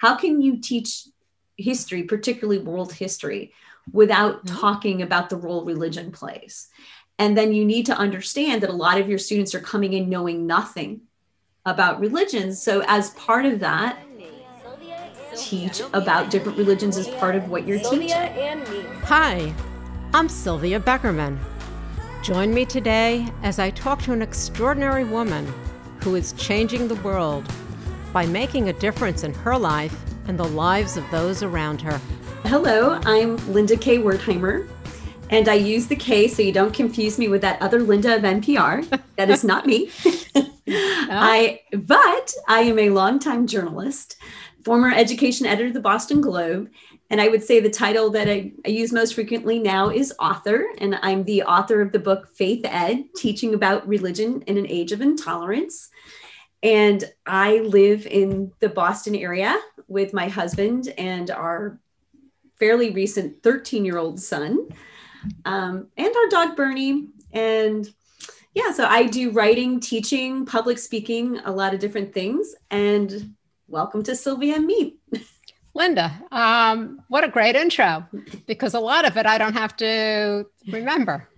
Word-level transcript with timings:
how 0.00 0.16
can 0.16 0.40
you 0.40 0.56
teach 0.56 1.08
history, 1.58 2.04
particularly 2.04 2.58
world 2.58 2.90
history, 2.90 3.52
without 3.92 4.46
mm-hmm. 4.46 4.56
talking 4.56 5.02
about 5.02 5.28
the 5.28 5.36
role 5.36 5.62
religion 5.64 6.10
plays? 6.10 6.68
And 7.18 7.36
then 7.36 7.52
you 7.52 7.66
need 7.66 7.84
to 7.86 7.96
understand 7.96 8.62
that 8.62 8.70
a 8.70 8.74
lot 8.74 8.98
of 8.98 9.10
your 9.10 9.18
students 9.18 9.54
are 9.54 9.60
coming 9.60 9.92
in 9.92 10.08
knowing 10.08 10.46
nothing 10.46 11.02
about 11.66 12.00
religions. 12.00 12.62
So, 12.62 12.82
as 12.86 13.10
part 13.10 13.44
of 13.44 13.60
that, 13.60 13.98
teach 15.36 15.82
about 15.92 16.30
different 16.30 16.56
religions 16.56 16.96
as 16.96 17.06
part 17.06 17.36
of 17.36 17.50
what 17.50 17.66
you're 17.66 17.78
teaching. 17.78 18.08
Hi, 19.04 19.54
I'm 20.14 20.30
Sylvia 20.30 20.80
Beckerman. 20.80 21.38
Join 22.22 22.54
me 22.54 22.64
today 22.64 23.28
as 23.42 23.58
I 23.58 23.68
talk 23.68 24.00
to 24.04 24.12
an 24.14 24.22
extraordinary 24.22 25.04
woman 25.04 25.52
who 26.02 26.14
is 26.14 26.32
changing 26.32 26.88
the 26.88 26.94
world 26.96 27.44
by 28.12 28.26
making 28.26 28.68
a 28.68 28.72
difference 28.72 29.24
in 29.24 29.32
her 29.34 29.56
life 29.56 29.94
and 30.26 30.38
the 30.38 30.48
lives 30.48 30.96
of 30.96 31.08
those 31.10 31.42
around 31.42 31.80
her. 31.80 32.00
Hello, 32.44 33.00
I'm 33.04 33.36
Linda 33.52 33.76
K. 33.76 33.98
Wertheimer, 33.98 34.68
and 35.30 35.48
I 35.48 35.54
use 35.54 35.86
the 35.86 35.96
K 35.96 36.26
so 36.26 36.42
you 36.42 36.52
don't 36.52 36.74
confuse 36.74 37.18
me 37.18 37.28
with 37.28 37.40
that 37.42 37.60
other 37.62 37.80
Linda 37.80 38.16
of 38.16 38.22
NPR. 38.22 39.00
That 39.16 39.28
is 39.28 39.44
not 39.44 39.66
me. 39.66 39.90
I 40.66 41.60
but 41.74 42.32
I 42.48 42.60
am 42.60 42.78
a 42.78 42.88
longtime 42.88 43.46
journalist, 43.46 44.16
former 44.64 44.90
education 44.90 45.44
editor 45.44 45.66
of 45.66 45.74
the 45.74 45.80
Boston 45.80 46.22
Globe, 46.22 46.70
and 47.10 47.20
I 47.20 47.28
would 47.28 47.42
say 47.42 47.58
the 47.58 47.68
title 47.68 48.08
that 48.10 48.28
I, 48.28 48.52
I, 48.64 48.68
use 48.68 48.92
most 48.92 49.14
frequently 49.14 49.58
now 49.58 49.90
is 49.90 50.14
author. 50.20 50.68
And 50.78 50.96
I'm 51.02 51.24
the 51.24 51.42
author 51.42 51.80
of 51.80 51.90
the 51.90 51.98
book 51.98 52.28
Faith 52.34 52.64
Ed 52.64 53.04
Teaching 53.16 53.52
About 53.52 53.86
Religion 53.86 54.42
in 54.46 54.56
an 54.56 54.66
Age 54.68 54.92
of 54.92 55.00
Intolerance. 55.00 55.90
And 56.62 57.04
I 57.26 57.58
live 57.58 58.06
in 58.06 58.52
the 58.60 58.68
Boston 58.68 59.14
area 59.14 59.58
with 59.88 60.12
my 60.12 60.28
husband 60.28 60.92
and 60.98 61.30
our 61.30 61.80
fairly 62.58 62.90
recent 62.90 63.42
13 63.42 63.84
year 63.84 63.96
old 63.96 64.20
son 64.20 64.68
um, 65.44 65.88
and 65.96 66.14
our 66.14 66.28
dog 66.28 66.56
Bernie. 66.56 67.08
And 67.32 67.88
yeah, 68.54 68.72
so 68.72 68.84
I 68.84 69.06
do 69.06 69.30
writing, 69.30 69.80
teaching, 69.80 70.44
public 70.44 70.78
speaking, 70.78 71.38
a 71.44 71.52
lot 71.52 71.72
of 71.72 71.80
different 71.80 72.12
things. 72.12 72.54
And 72.70 73.34
welcome 73.68 74.02
to 74.02 74.14
Sylvia 74.14 74.56
and 74.56 74.66
me. 74.66 74.96
Linda, 75.72 76.12
um, 76.32 77.00
what 77.08 77.22
a 77.22 77.28
great 77.28 77.54
intro, 77.54 78.04
because 78.46 78.74
a 78.74 78.80
lot 78.80 79.06
of 79.06 79.16
it 79.16 79.24
I 79.24 79.38
don't 79.38 79.54
have 79.54 79.76
to 79.76 80.44
remember. 80.66 81.29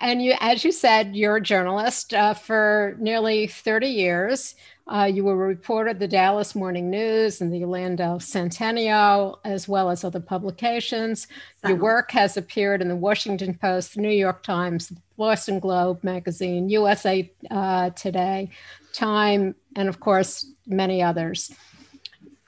And 0.00 0.22
you, 0.22 0.34
as 0.40 0.64
you 0.64 0.72
said, 0.72 1.14
you're 1.14 1.36
a 1.36 1.42
journalist 1.42 2.14
uh, 2.14 2.32
for 2.32 2.96
nearly 2.98 3.46
30 3.46 3.86
years. 3.88 4.54
Uh, 4.88 5.04
you 5.04 5.22
were 5.22 5.34
a 5.34 5.48
reporter 5.48 5.90
at 5.90 5.98
the 5.98 6.08
Dallas 6.08 6.54
Morning 6.54 6.90
News 6.90 7.40
and 7.40 7.52
the 7.52 7.62
Orlando 7.62 8.18
Sentinel, 8.18 9.38
as 9.44 9.68
well 9.68 9.90
as 9.90 10.02
other 10.02 10.18
publications. 10.18 11.28
Your 11.64 11.76
work 11.76 12.10
has 12.12 12.36
appeared 12.36 12.82
in 12.82 12.88
the 12.88 12.96
Washington 12.96 13.54
Post, 13.54 13.94
the 13.94 14.00
New 14.00 14.08
York 14.08 14.42
Times, 14.42 14.90
Boston 15.16 15.60
Globe 15.60 16.02
magazine, 16.02 16.68
USA 16.70 17.30
uh, 17.50 17.90
Today, 17.90 18.50
Time, 18.92 19.54
and 19.76 19.88
of 19.88 20.00
course, 20.00 20.50
many 20.66 21.02
others. 21.02 21.54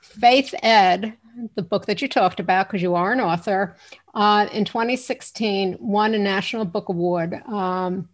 Faith 0.01 0.53
Ed 0.63 1.15
the 1.55 1.61
book 1.61 1.85
that 1.85 2.01
you 2.01 2.07
talked 2.07 2.39
about, 2.39 2.67
because 2.67 2.81
you 2.81 2.95
are 2.95 3.11
an 3.11 3.21
author, 3.21 3.75
uh, 4.13 4.47
in 4.51 4.65
2016 4.65 5.77
won 5.79 6.13
a 6.13 6.19
National 6.19 6.65
Book 6.65 6.89
Award, 6.89 7.41
um, 7.47 8.07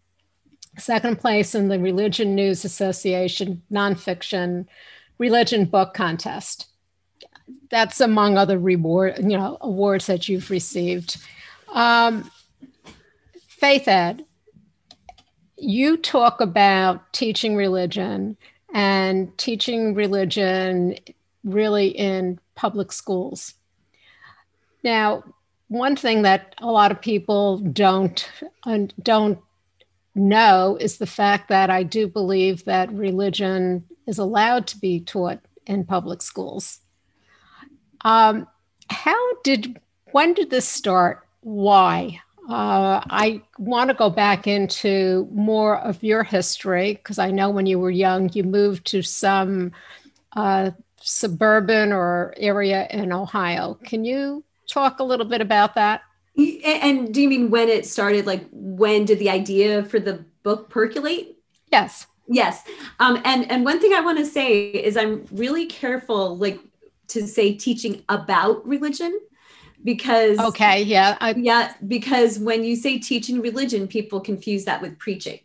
second 0.77 1.19
place 1.19 1.55
in 1.55 1.67
the 1.67 1.79
Religion 1.79 2.35
News 2.35 2.63
Association 2.63 3.61
nonfiction 3.71 4.65
religion 5.17 5.65
book 5.65 5.93
contest. 5.93 6.67
That's 7.69 7.99
among 7.99 8.37
other 8.37 8.57
reward, 8.57 9.17
you 9.19 9.37
know, 9.37 9.57
awards 9.61 10.07
that 10.07 10.29
you've 10.29 10.49
received. 10.49 11.17
Um, 11.73 12.31
Faith 13.47 13.87
Ed, 13.87 14.25
you 15.57 15.97
talk 15.97 16.39
about 16.39 17.11
teaching 17.11 17.55
religion 17.55 18.37
and 18.73 19.37
teaching 19.37 19.93
religion 19.93 20.95
really 21.43 21.87
in 21.89 22.39
public 22.55 22.91
schools. 22.91 23.55
Now, 24.83 25.23
one 25.69 25.95
thing 25.95 26.23
that 26.23 26.55
a 26.57 26.67
lot 26.67 26.91
of 26.91 26.99
people 26.99 27.59
don't 27.59 28.29
don't 29.01 29.39
know 30.15 30.77
is 30.79 30.97
the 30.97 31.05
fact 31.05 31.47
that 31.49 31.69
I 31.69 31.83
do 31.83 32.07
believe 32.07 32.65
that 32.65 32.91
religion 32.91 33.85
is 34.05 34.17
allowed 34.17 34.67
to 34.67 34.77
be 34.77 34.99
taught 34.99 35.39
in 35.65 35.85
public 35.85 36.21
schools. 36.21 36.79
Um, 38.01 38.47
how 38.89 39.35
did 39.43 39.79
when 40.11 40.33
did 40.33 40.49
this 40.49 40.67
start? 40.67 41.25
Why? 41.41 42.19
Uh, 42.49 43.05
I 43.07 43.43
want 43.59 43.89
to 43.89 43.93
go 43.93 44.09
back 44.09 44.47
into 44.47 45.29
more 45.31 45.77
of 45.77 46.01
your 46.03 46.23
history 46.23 46.95
because 46.95 47.19
I 47.19 47.29
know 47.29 47.51
when 47.51 47.67
you 47.67 47.77
were 47.77 47.91
young, 47.91 48.31
you 48.33 48.43
moved 48.43 48.87
to 48.87 49.03
some 49.03 49.71
uh, 50.35 50.71
suburban 50.99 51.93
or 51.93 52.33
area 52.37 52.87
in 52.89 53.13
Ohio. 53.13 53.75
Can 53.83 54.03
you 54.03 54.43
talk 54.69 54.99
a 54.99 55.03
little 55.03 55.25
bit 55.25 55.41
about 55.41 55.75
that? 55.75 56.03
And 56.37 57.13
do 57.13 57.21
you 57.21 57.27
mean 57.27 57.49
when 57.49 57.67
it 57.67 57.85
started? 57.85 58.25
Like 58.25 58.47
when 58.51 59.03
did 59.03 59.19
the 59.19 59.29
idea 59.29 59.83
for 59.83 59.99
the 59.99 60.23
book 60.43 60.69
percolate? 60.69 61.35
Yes. 61.71 62.07
Yes. 62.27 62.63
Um, 62.99 63.21
and 63.25 63.51
and 63.51 63.65
one 63.65 63.79
thing 63.79 63.93
I 63.93 64.01
want 64.01 64.19
to 64.19 64.25
say 64.25 64.69
is 64.69 64.95
I'm 64.95 65.25
really 65.31 65.65
careful, 65.65 66.37
like 66.37 66.59
to 67.09 67.27
say 67.27 67.53
teaching 67.53 68.03
about 68.07 68.65
religion 68.65 69.19
because 69.83 70.37
okay 70.39 70.81
yeah 70.81 71.17
I, 71.21 71.33
yeah 71.35 71.73
because 71.87 72.37
when 72.37 72.63
you 72.63 72.75
say 72.75 72.99
teaching 72.99 73.41
religion 73.41 73.87
people 73.87 74.19
confuse 74.19 74.65
that 74.65 74.81
with 74.81 74.99
preaching 74.99 75.39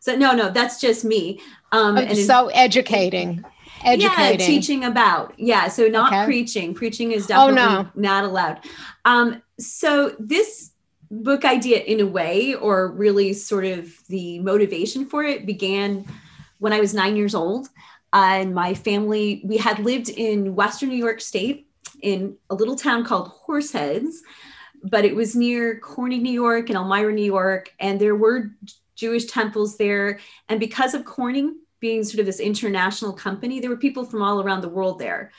so 0.00 0.16
no 0.16 0.32
no 0.32 0.50
that's 0.50 0.80
just 0.80 1.04
me 1.04 1.40
um 1.70 1.96
oh, 1.96 2.00
and 2.00 2.18
so 2.18 2.48
educating 2.48 3.44
educating. 3.84 4.40
yeah, 4.40 4.46
teaching 4.46 4.84
about. 4.84 5.38
Yeah 5.38 5.68
so 5.68 5.88
not 5.88 6.12
okay. 6.12 6.24
preaching. 6.24 6.74
Preaching 6.74 7.12
is 7.12 7.26
definitely 7.26 7.62
oh, 7.62 7.82
no. 7.82 7.88
not 7.94 8.24
allowed. 8.24 8.64
Um 9.04 9.42
so 9.58 10.14
this 10.18 10.72
book 11.10 11.44
idea 11.44 11.78
in 11.78 12.00
a 12.00 12.06
way 12.06 12.54
or 12.54 12.88
really 12.92 13.32
sort 13.32 13.64
of 13.64 14.06
the 14.08 14.38
motivation 14.40 15.06
for 15.06 15.22
it 15.22 15.46
began 15.46 16.04
when 16.58 16.70
i 16.70 16.80
was 16.80 16.92
nine 16.92 17.16
years 17.16 17.34
old. 17.34 17.68
Uh, 18.12 18.40
and 18.40 18.54
my 18.54 18.72
family 18.74 19.42
we 19.44 19.56
had 19.56 19.78
lived 19.78 20.08
in 20.08 20.54
western 20.54 20.88
new 20.88 20.96
york 20.96 21.20
state 21.20 21.68
in 22.00 22.36
a 22.48 22.54
little 22.54 22.76
town 22.76 23.04
called 23.04 23.30
horseheads 23.46 24.16
but 24.82 25.04
it 25.04 25.14
was 25.14 25.36
near 25.36 25.78
corning 25.80 26.22
new 26.22 26.32
york 26.32 26.70
and 26.70 26.76
elmira 26.76 27.12
new 27.12 27.24
york 27.24 27.74
and 27.80 28.00
there 28.00 28.16
were 28.16 28.50
jewish 28.98 29.26
temples 29.26 29.78
there. 29.78 30.18
And 30.48 30.60
because 30.60 30.92
of 30.92 31.04
corning 31.04 31.60
being 31.80 32.04
sort 32.04 32.20
of 32.20 32.26
this 32.26 32.40
international 32.40 33.12
company, 33.12 33.60
there 33.60 33.70
were 33.70 33.76
people 33.76 34.04
from 34.04 34.22
all 34.22 34.42
around 34.42 34.62
the 34.62 34.68
world 34.68 34.98
there. 34.98 35.32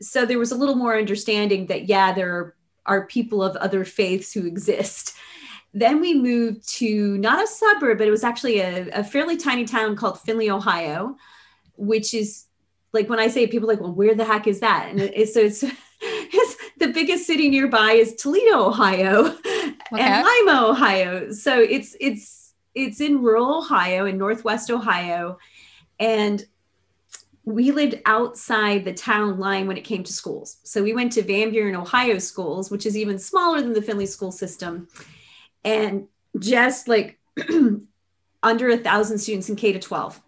So 0.00 0.24
there 0.24 0.38
was 0.38 0.52
a 0.52 0.56
little 0.56 0.74
more 0.74 0.96
understanding 0.96 1.66
that, 1.66 1.88
yeah, 1.88 2.12
there 2.12 2.54
are 2.86 3.06
people 3.06 3.42
of 3.42 3.56
other 3.56 3.84
faiths 3.84 4.32
who 4.32 4.46
exist. 4.46 5.14
Then 5.74 6.00
we 6.00 6.14
moved 6.14 6.68
to 6.76 7.18
not 7.18 7.42
a 7.42 7.46
suburb, 7.46 7.98
but 7.98 8.06
it 8.06 8.10
was 8.10 8.24
actually 8.24 8.60
a, 8.60 8.88
a 8.90 9.04
fairly 9.04 9.36
tiny 9.36 9.64
town 9.64 9.96
called 9.96 10.20
Findlay, 10.20 10.50
Ohio, 10.50 11.16
which 11.76 12.14
is 12.14 12.46
like 12.92 13.08
when 13.08 13.18
I 13.18 13.28
say 13.28 13.46
people 13.46 13.68
like, 13.68 13.80
well, 13.80 13.92
where 13.92 14.14
the 14.14 14.24
heck 14.24 14.46
is 14.46 14.60
that? 14.60 14.88
And 14.90 15.00
so 15.28 15.40
it's, 15.40 15.62
it's 16.00 16.56
the 16.78 16.88
biggest 16.88 17.26
city 17.26 17.50
nearby 17.50 17.92
is 17.92 18.14
Toledo, 18.14 18.66
Ohio, 18.66 19.26
okay. 19.46 19.74
and 19.92 20.26
Lima, 20.26 20.68
Ohio. 20.68 21.32
So 21.32 21.60
it's 21.60 21.96
it's 22.00 22.54
it's 22.74 23.00
in 23.00 23.22
rural 23.22 23.58
Ohio, 23.58 24.06
in 24.06 24.18
Northwest 24.18 24.70
Ohio, 24.70 25.38
and 25.98 26.44
we 27.44 27.70
lived 27.70 28.00
outside 28.04 28.84
the 28.84 28.92
town 28.92 29.38
line 29.38 29.66
when 29.66 29.78
it 29.78 29.84
came 29.84 30.04
to 30.04 30.12
schools. 30.12 30.58
So 30.64 30.82
we 30.82 30.92
went 30.92 31.12
to 31.12 31.22
Van 31.22 31.50
Buren, 31.50 31.74
Ohio 31.74 32.18
schools, 32.18 32.70
which 32.70 32.84
is 32.84 32.96
even 32.96 33.18
smaller 33.18 33.62
than 33.62 33.72
the 33.72 33.80
Findlay 33.80 34.06
school 34.06 34.30
system. 34.30 34.88
And 35.64 36.08
just 36.38 36.88
like 36.88 37.18
under 38.42 38.68
a 38.68 38.76
thousand 38.76 39.18
students 39.18 39.48
in 39.48 39.56
K 39.56 39.72
to 39.72 39.78
12. 39.78 40.20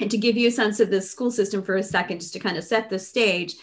And 0.00 0.10
to 0.10 0.18
give 0.18 0.36
you 0.36 0.48
a 0.48 0.52
sense 0.52 0.78
of 0.78 0.90
the 0.90 1.00
school 1.00 1.30
system 1.30 1.62
for 1.62 1.76
a 1.76 1.82
second, 1.82 2.20
just 2.20 2.34
to 2.34 2.38
kind 2.38 2.58
of 2.58 2.64
set 2.64 2.90
the 2.90 2.98
stage, 2.98 3.54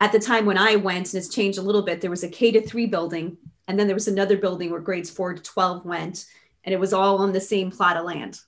at 0.00 0.10
the 0.10 0.18
time 0.18 0.46
when 0.46 0.58
I 0.58 0.76
went, 0.76 1.12
and 1.12 1.22
it's 1.22 1.32
changed 1.32 1.58
a 1.58 1.62
little 1.62 1.82
bit, 1.82 2.00
there 2.00 2.10
was 2.10 2.24
a 2.24 2.28
K 2.28 2.50
to 2.52 2.60
three 2.60 2.86
building, 2.86 3.36
and 3.68 3.78
then 3.78 3.86
there 3.86 3.94
was 3.94 4.08
another 4.08 4.36
building 4.36 4.70
where 4.70 4.80
grades 4.80 5.10
four 5.10 5.32
to 5.32 5.42
12 5.42 5.84
went, 5.84 6.26
and 6.64 6.74
it 6.74 6.80
was 6.80 6.92
all 6.92 7.18
on 7.18 7.32
the 7.32 7.40
same 7.40 7.70
plot 7.70 7.96
of 7.96 8.04
land. 8.04 8.40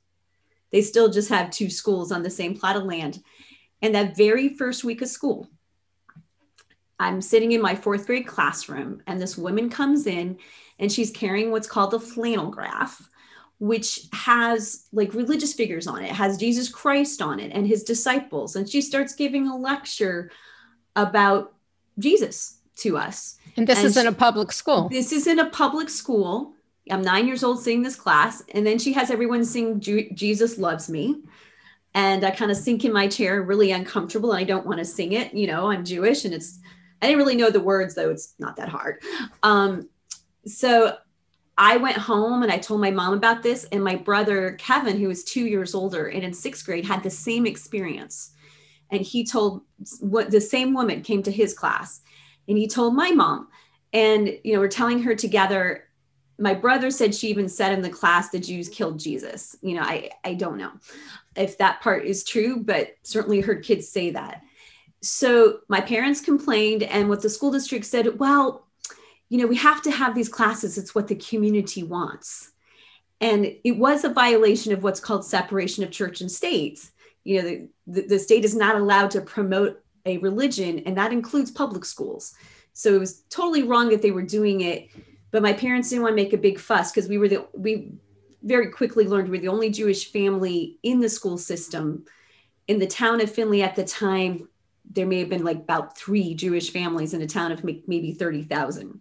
They 0.72 0.82
still 0.82 1.10
just 1.10 1.28
have 1.28 1.50
two 1.50 1.70
schools 1.70 2.10
on 2.10 2.22
the 2.22 2.30
same 2.30 2.56
plot 2.56 2.76
of 2.76 2.84
land. 2.84 3.22
And 3.80 3.94
that 3.94 4.16
very 4.16 4.48
first 4.48 4.84
week 4.84 5.02
of 5.02 5.08
school, 5.08 5.48
I'm 6.98 7.20
sitting 7.20 7.52
in 7.52 7.60
my 7.60 7.74
fourth 7.74 8.06
grade 8.06 8.26
classroom, 8.26 9.02
and 9.06 9.20
this 9.20 9.36
woman 9.36 9.68
comes 9.68 10.06
in 10.06 10.38
and 10.78 10.90
she's 10.90 11.10
carrying 11.10 11.50
what's 11.50 11.66
called 11.66 11.90
the 11.90 12.00
flannel 12.00 12.50
graph, 12.50 13.08
which 13.58 14.06
has 14.12 14.86
like 14.92 15.14
religious 15.14 15.52
figures 15.52 15.86
on 15.86 16.02
it. 16.02 16.10
it 16.10 16.14
has 16.14 16.38
Jesus 16.38 16.68
Christ 16.68 17.20
on 17.20 17.40
it 17.40 17.52
and 17.52 17.66
his 17.66 17.82
disciples. 17.82 18.56
And 18.56 18.68
she 18.68 18.80
starts 18.80 19.14
giving 19.14 19.46
a 19.48 19.56
lecture 19.56 20.30
about 20.96 21.54
Jesus 21.98 22.58
to 22.78 22.96
us. 22.96 23.36
And 23.56 23.66
this 23.66 23.78
and 23.78 23.86
is 23.86 23.96
in 23.96 24.06
a 24.06 24.12
public 24.12 24.52
school. 24.52 24.88
This 24.88 25.12
is 25.12 25.26
in 25.26 25.38
a 25.38 25.50
public 25.50 25.88
school. 25.88 26.54
I'm 26.90 27.02
nine 27.02 27.26
years 27.26 27.44
old 27.44 27.62
singing 27.62 27.82
this 27.82 27.96
class. 27.96 28.42
And 28.54 28.66
then 28.66 28.78
she 28.78 28.92
has 28.94 29.10
everyone 29.10 29.44
sing 29.44 29.80
Jesus 29.80 30.58
Loves 30.58 30.88
Me. 30.88 31.22
And 31.94 32.24
I 32.24 32.30
kind 32.30 32.50
of 32.50 32.56
sink 32.56 32.84
in 32.84 32.92
my 32.92 33.06
chair, 33.06 33.42
really 33.42 33.70
uncomfortable. 33.70 34.32
And 34.32 34.40
I 34.40 34.44
don't 34.44 34.66
want 34.66 34.78
to 34.78 34.84
sing 34.84 35.12
it. 35.12 35.32
You 35.34 35.46
know, 35.46 35.70
I'm 35.70 35.84
Jewish 35.84 36.24
and 36.24 36.34
it's, 36.34 36.58
I 37.00 37.06
didn't 37.06 37.18
really 37.18 37.36
know 37.36 37.50
the 37.50 37.60
words, 37.60 37.94
though 37.94 38.10
it's 38.10 38.34
not 38.38 38.56
that 38.56 38.68
hard. 38.68 39.02
Um, 39.42 39.88
so 40.46 40.96
I 41.58 41.76
went 41.76 41.98
home 41.98 42.42
and 42.42 42.50
I 42.50 42.58
told 42.58 42.80
my 42.80 42.90
mom 42.90 43.14
about 43.14 43.42
this. 43.42 43.64
And 43.70 43.84
my 43.84 43.94
brother, 43.94 44.56
Kevin, 44.58 44.98
who 44.98 45.08
was 45.08 45.22
two 45.22 45.46
years 45.46 45.74
older 45.74 46.08
and 46.08 46.24
in 46.24 46.32
sixth 46.32 46.64
grade, 46.64 46.86
had 46.86 47.02
the 47.02 47.10
same 47.10 47.46
experience. 47.46 48.32
And 48.90 49.02
he 49.02 49.24
told 49.24 49.62
what 50.00 50.30
the 50.30 50.40
same 50.40 50.74
woman 50.74 51.02
came 51.02 51.22
to 51.22 51.30
his 51.30 51.54
class 51.54 52.00
and 52.48 52.58
he 52.58 52.66
told 52.66 52.94
my 52.94 53.10
mom. 53.10 53.48
And, 53.92 54.28
you 54.42 54.54
know, 54.54 54.60
we're 54.60 54.68
telling 54.68 55.02
her 55.02 55.14
together. 55.14 55.84
My 56.42 56.54
brother 56.54 56.90
said 56.90 57.14
she 57.14 57.28
even 57.28 57.48
said 57.48 57.72
in 57.72 57.82
the 57.82 57.88
class 57.88 58.30
the 58.30 58.40
Jews 58.40 58.68
killed 58.68 58.98
Jesus. 58.98 59.54
You 59.62 59.76
know, 59.76 59.82
I, 59.82 60.10
I 60.24 60.34
don't 60.34 60.58
know 60.58 60.72
if 61.36 61.56
that 61.58 61.80
part 61.80 62.04
is 62.04 62.24
true, 62.24 62.56
but 62.56 62.96
certainly 63.04 63.40
heard 63.40 63.62
kids 63.62 63.88
say 63.88 64.10
that. 64.10 64.42
So 65.02 65.60
my 65.68 65.80
parents 65.80 66.20
complained, 66.20 66.82
and 66.82 67.08
what 67.08 67.22
the 67.22 67.30
school 67.30 67.52
district 67.52 67.84
said, 67.84 68.18
well, 68.18 68.66
you 69.28 69.38
know, 69.38 69.46
we 69.46 69.56
have 69.56 69.82
to 69.82 69.90
have 69.90 70.14
these 70.14 70.28
classes. 70.28 70.76
It's 70.76 70.94
what 70.94 71.08
the 71.08 71.14
community 71.14 71.84
wants. 71.84 72.50
And 73.20 73.46
it 73.62 73.78
was 73.78 74.04
a 74.04 74.08
violation 74.08 74.72
of 74.72 74.82
what's 74.82 75.00
called 75.00 75.24
separation 75.24 75.84
of 75.84 75.92
church 75.92 76.20
and 76.20 76.30
state. 76.30 76.90
You 77.22 77.40
know, 77.40 77.48
the, 77.48 77.68
the, 77.86 78.02
the 78.08 78.18
state 78.18 78.44
is 78.44 78.56
not 78.56 78.74
allowed 78.74 79.12
to 79.12 79.20
promote 79.20 79.80
a 80.06 80.18
religion, 80.18 80.80
and 80.80 80.96
that 80.96 81.12
includes 81.12 81.52
public 81.52 81.84
schools. 81.84 82.34
So 82.72 82.94
it 82.94 82.98
was 82.98 83.22
totally 83.30 83.62
wrong 83.62 83.90
that 83.90 84.02
they 84.02 84.10
were 84.10 84.22
doing 84.22 84.62
it. 84.62 84.88
But 85.32 85.42
my 85.42 85.52
parents 85.52 85.90
didn't 85.90 86.02
want 86.02 86.12
to 86.12 86.22
make 86.22 86.32
a 86.32 86.38
big 86.38 86.60
fuss 86.60 86.92
because 86.92 87.08
we 87.08 87.18
were 87.18 87.28
the 87.28 87.46
we 87.52 87.92
very 88.44 88.68
quickly 88.68 89.06
learned 89.06 89.28
we're 89.28 89.40
the 89.40 89.48
only 89.48 89.70
Jewish 89.70 90.12
family 90.12 90.78
in 90.82 91.00
the 91.00 91.08
school 91.08 91.38
system. 91.38 92.04
In 92.68 92.78
the 92.78 92.86
town 92.86 93.20
of 93.20 93.34
Findlay 93.34 93.62
at 93.62 93.74
the 93.74 93.84
time, 93.84 94.48
there 94.90 95.06
may 95.06 95.20
have 95.20 95.28
been 95.28 95.44
like 95.44 95.56
about 95.56 95.96
three 95.96 96.34
Jewish 96.34 96.70
families 96.70 97.14
in 97.14 97.22
a 97.22 97.26
town 97.26 97.50
of 97.50 97.64
maybe 97.64 98.12
30,000. 98.12 99.00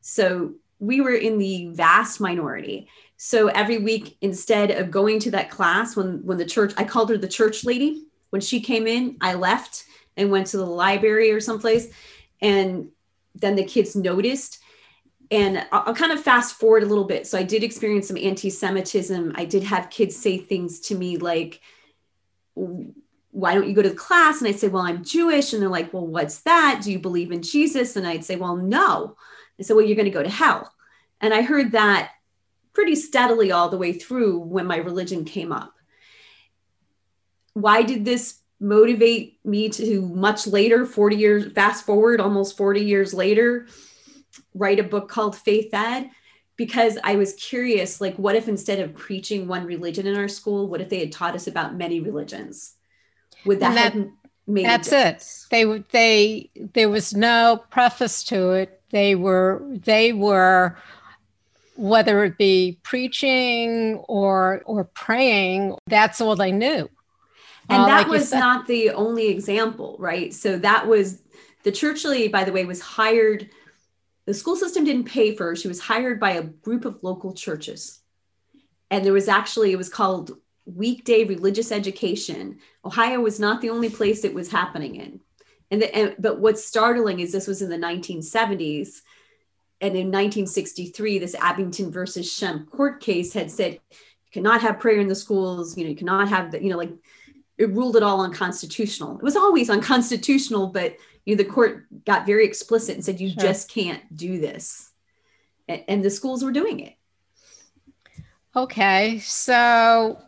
So 0.00 0.54
we 0.78 1.00
were 1.00 1.14
in 1.14 1.38
the 1.38 1.68
vast 1.68 2.20
minority. 2.20 2.88
So 3.16 3.48
every 3.48 3.78
week, 3.78 4.16
instead 4.20 4.70
of 4.70 4.90
going 4.90 5.18
to 5.20 5.30
that 5.32 5.50
class, 5.50 5.96
when 5.96 6.24
when 6.24 6.38
the 6.38 6.44
church, 6.44 6.72
I 6.76 6.84
called 6.84 7.10
her 7.10 7.18
the 7.18 7.28
church 7.28 7.64
lady. 7.64 8.04
When 8.30 8.40
she 8.40 8.60
came 8.60 8.86
in, 8.86 9.16
I 9.20 9.34
left 9.34 9.84
and 10.16 10.30
went 10.30 10.48
to 10.48 10.56
the 10.56 10.66
library 10.66 11.30
or 11.30 11.40
someplace, 11.40 11.88
and 12.40 12.88
then 13.34 13.56
the 13.56 13.64
kids 13.64 13.96
noticed. 13.96 14.60
And 15.30 15.66
I'll, 15.72 15.94
kind 15.94 16.12
of 16.12 16.22
fast 16.22 16.56
forward 16.56 16.82
a 16.82 16.86
little 16.86 17.04
bit. 17.04 17.26
So 17.26 17.38
I 17.38 17.42
did 17.42 17.62
experience 17.62 18.08
some 18.08 18.16
anti-Semitism. 18.16 19.32
I 19.36 19.44
did 19.44 19.62
have 19.64 19.90
kids 19.90 20.16
say 20.16 20.38
things 20.38 20.80
to 20.80 20.94
me 20.94 21.16
like, 21.16 21.60
why 22.54 23.54
don't 23.54 23.68
you 23.68 23.74
go 23.74 23.82
to 23.82 23.88
the 23.88 23.94
class? 23.94 24.40
And 24.40 24.48
I'd 24.48 24.60
say, 24.60 24.68
well, 24.68 24.82
I'm 24.82 25.02
Jewish. 25.02 25.52
And 25.52 25.62
they're 25.62 25.68
like, 25.68 25.92
well, 25.92 26.06
what's 26.06 26.40
that? 26.40 26.82
Do 26.84 26.92
you 26.92 26.98
believe 26.98 27.32
in 27.32 27.42
Jesus? 27.42 27.96
And 27.96 28.06
I'd 28.06 28.24
say, 28.24 28.36
well, 28.36 28.56
no. 28.56 29.16
They 29.56 29.64
said, 29.64 29.74
well, 29.74 29.84
you're 29.84 29.96
going 29.96 30.04
to 30.04 30.10
go 30.10 30.22
to 30.22 30.28
hell. 30.28 30.72
And 31.20 31.32
I 31.32 31.42
heard 31.42 31.72
that 31.72 32.12
pretty 32.72 32.94
steadily 32.94 33.50
all 33.50 33.68
the 33.68 33.78
way 33.78 33.92
through 33.92 34.38
when 34.38 34.66
my 34.66 34.76
religion 34.76 35.24
came 35.24 35.52
up. 35.52 35.74
Why 37.54 37.82
did 37.82 38.04
this 38.04 38.40
motivate 38.60 39.38
me 39.44 39.68
to 39.68 40.02
much 40.02 40.46
later, 40.46 40.86
40 40.86 41.16
years, 41.16 41.52
fast 41.52 41.86
forward 41.86 42.20
almost 42.20 42.56
40 42.56 42.80
years 42.82 43.14
later, 43.14 43.66
write 44.54 44.80
a 44.80 44.84
book 44.84 45.08
called 45.08 45.36
Faith 45.36 45.72
Ed? 45.72 46.10
Because 46.56 46.98
I 47.02 47.16
was 47.16 47.32
curious, 47.34 48.00
like, 48.00 48.16
what 48.16 48.36
if 48.36 48.46
instead 48.46 48.78
of 48.78 48.94
preaching 48.94 49.48
one 49.48 49.66
religion 49.66 50.06
in 50.06 50.16
our 50.16 50.28
school, 50.28 50.68
what 50.68 50.80
if 50.80 50.88
they 50.88 51.00
had 51.00 51.10
taught 51.10 51.34
us 51.34 51.48
about 51.48 51.74
many 51.74 51.98
religions? 52.00 52.76
would 53.44 53.60
that, 53.60 53.74
that 53.74 53.92
have 53.92 54.08
made 54.46 54.66
that's 54.66 54.92
it 54.92 55.46
they 55.50 55.64
would 55.64 55.84
they 55.90 56.50
there 56.74 56.88
was 56.88 57.14
no 57.14 57.62
preface 57.70 58.24
to 58.24 58.50
it 58.50 58.82
they 58.90 59.14
were 59.14 59.62
they 59.84 60.12
were 60.12 60.76
whether 61.76 62.24
it 62.24 62.36
be 62.38 62.78
preaching 62.82 63.96
or 64.08 64.62
or 64.66 64.84
praying 64.84 65.76
that's 65.86 66.20
all 66.20 66.36
they 66.36 66.52
knew 66.52 66.88
and 67.70 67.82
uh, 67.82 67.86
that 67.86 68.02
like 68.02 68.08
was 68.08 68.32
not 68.32 68.66
the 68.66 68.90
only 68.90 69.28
example 69.28 69.96
right 69.98 70.34
so 70.34 70.58
that 70.58 70.86
was 70.86 71.22
the 71.62 71.72
church 71.72 72.04
lady 72.04 72.28
by 72.28 72.44
the 72.44 72.52
way 72.52 72.64
was 72.64 72.80
hired 72.80 73.48
the 74.26 74.34
school 74.34 74.56
system 74.56 74.84
didn't 74.84 75.04
pay 75.04 75.34
for 75.34 75.46
her 75.46 75.56
she 75.56 75.68
was 75.68 75.80
hired 75.80 76.18
by 76.18 76.32
a 76.32 76.42
group 76.42 76.84
of 76.84 77.02
local 77.02 77.32
churches 77.32 78.00
and 78.90 79.04
there 79.04 79.12
was 79.12 79.28
actually 79.28 79.72
it 79.72 79.78
was 79.78 79.88
called 79.88 80.36
weekday 80.66 81.24
religious 81.24 81.70
education, 81.70 82.58
Ohio 82.84 83.20
was 83.20 83.38
not 83.38 83.60
the 83.60 83.70
only 83.70 83.90
place 83.90 84.24
it 84.24 84.34
was 84.34 84.50
happening 84.50 84.96
in. 84.96 85.20
And, 85.70 85.82
the, 85.82 85.94
and 85.94 86.14
but 86.18 86.40
what's 86.40 86.64
startling 86.64 87.20
is 87.20 87.32
this 87.32 87.46
was 87.46 87.62
in 87.62 87.70
the 87.70 87.76
1970s. 87.76 89.02
And 89.80 89.94
in 89.96 90.06
1963, 90.06 91.18
this 91.18 91.34
Abington 91.34 91.90
versus 91.90 92.28
Schempp 92.28 92.70
court 92.70 93.00
case 93.00 93.32
had 93.32 93.50
said 93.50 93.72
you 93.72 94.32
cannot 94.32 94.62
have 94.62 94.80
prayer 94.80 95.00
in 95.00 95.08
the 95.08 95.14
schools, 95.14 95.76
you 95.76 95.84
know, 95.84 95.90
you 95.90 95.96
cannot 95.96 96.28
have 96.28 96.52
the, 96.52 96.62
you 96.62 96.70
know, 96.70 96.78
like 96.78 96.92
it 97.58 97.70
ruled 97.70 97.96
it 97.96 98.02
all 98.02 98.22
unconstitutional. 98.22 99.16
It 99.16 99.22
was 99.22 99.36
always 99.36 99.70
unconstitutional, 99.70 100.68
but 100.68 100.96
you 101.24 101.34
know, 101.34 101.42
the 101.42 101.48
court 101.48 101.86
got 102.04 102.26
very 102.26 102.44
explicit 102.44 102.94
and 102.94 103.04
said 103.04 103.20
you 103.20 103.30
sure. 103.30 103.42
just 103.42 103.70
can't 103.70 104.16
do 104.16 104.38
this. 104.38 104.90
And, 105.68 105.84
and 105.88 106.04
the 106.04 106.10
schools 106.10 106.44
were 106.44 106.52
doing 106.52 106.80
it. 106.80 106.94
Okay, 108.56 109.18
so 109.18 110.18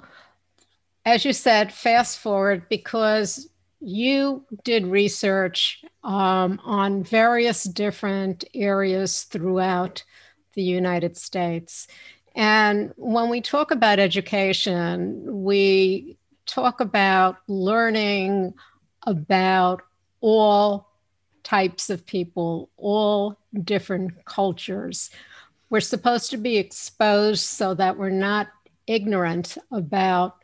as 1.04 1.24
you 1.24 1.32
said, 1.32 1.72
fast 1.72 2.18
forward 2.18 2.68
because 2.68 3.48
you 3.80 4.44
did 4.64 4.86
research 4.86 5.84
um, 6.02 6.60
on 6.64 7.04
various 7.04 7.64
different 7.64 8.44
areas 8.54 9.24
throughout 9.24 10.02
the 10.54 10.62
United 10.62 11.16
States. 11.16 11.86
And 12.34 12.92
when 12.96 13.28
we 13.28 13.40
talk 13.40 13.70
about 13.70 13.98
education, 13.98 15.44
we 15.44 16.16
talk 16.46 16.80
about 16.80 17.36
learning 17.46 18.54
about 19.02 19.82
all 20.20 20.85
types 21.46 21.90
of 21.90 22.04
people, 22.04 22.68
all 22.76 23.38
different 23.62 24.24
cultures. 24.24 25.10
We're 25.70 25.80
supposed 25.80 26.30
to 26.30 26.36
be 26.36 26.56
exposed 26.56 27.44
so 27.44 27.72
that 27.74 27.96
we're 27.96 28.10
not 28.10 28.48
ignorant 28.88 29.56
about 29.70 30.42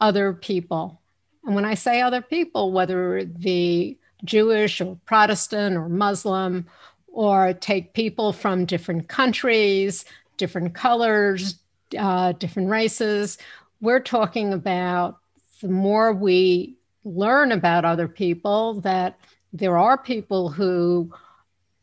other 0.00 0.32
people. 0.32 1.00
And 1.44 1.54
when 1.54 1.64
I 1.64 1.74
say 1.74 2.00
other 2.00 2.20
people, 2.20 2.72
whether 2.72 3.24
the 3.24 3.96
Jewish 4.24 4.80
or 4.80 4.98
Protestant 5.06 5.76
or 5.76 5.88
Muslim, 5.88 6.66
or 7.06 7.52
take 7.52 7.94
people 7.94 8.32
from 8.32 8.64
different 8.64 9.06
countries, 9.06 10.04
different 10.38 10.74
colors, 10.74 11.60
uh, 11.96 12.32
different 12.32 12.68
races, 12.68 13.38
we're 13.80 14.00
talking 14.00 14.52
about 14.52 15.18
the 15.60 15.68
more 15.68 16.12
we 16.12 16.76
learn 17.04 17.52
about 17.52 17.84
other 17.84 18.08
people, 18.08 18.80
that 18.80 19.18
there 19.52 19.76
are 19.76 19.98
people 19.98 20.48
who 20.48 21.12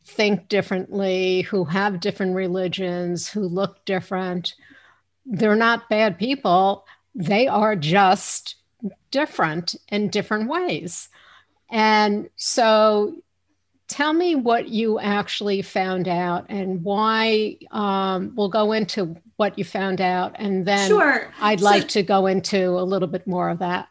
think 0.04 0.48
differently, 0.48 1.42
who 1.42 1.64
have 1.64 2.00
different 2.00 2.34
religions, 2.34 3.28
who 3.28 3.42
look 3.42 3.84
different. 3.84 4.54
They're 5.24 5.54
not 5.54 5.88
bad 5.88 6.18
people 6.18 6.84
they 7.14 7.46
are 7.46 7.76
just 7.76 8.56
different 9.10 9.74
in 9.88 10.08
different 10.08 10.48
ways. 10.48 11.08
And 11.70 12.28
so 12.36 13.16
tell 13.88 14.12
me 14.12 14.34
what 14.34 14.68
you 14.68 14.98
actually 15.00 15.62
found 15.62 16.06
out 16.08 16.46
and 16.48 16.82
why 16.82 17.56
um, 17.70 18.32
we'll 18.36 18.48
go 18.48 18.72
into 18.72 19.16
what 19.36 19.58
you 19.58 19.64
found 19.64 20.00
out 20.00 20.36
and 20.38 20.66
then 20.66 20.86
sure. 20.86 21.32
i'd 21.40 21.62
like 21.62 21.88
to 21.88 22.02
go 22.02 22.26
into 22.26 22.78
a 22.78 22.84
little 22.84 23.08
bit 23.08 23.26
more 23.26 23.48
of 23.48 23.58
that 23.58 23.88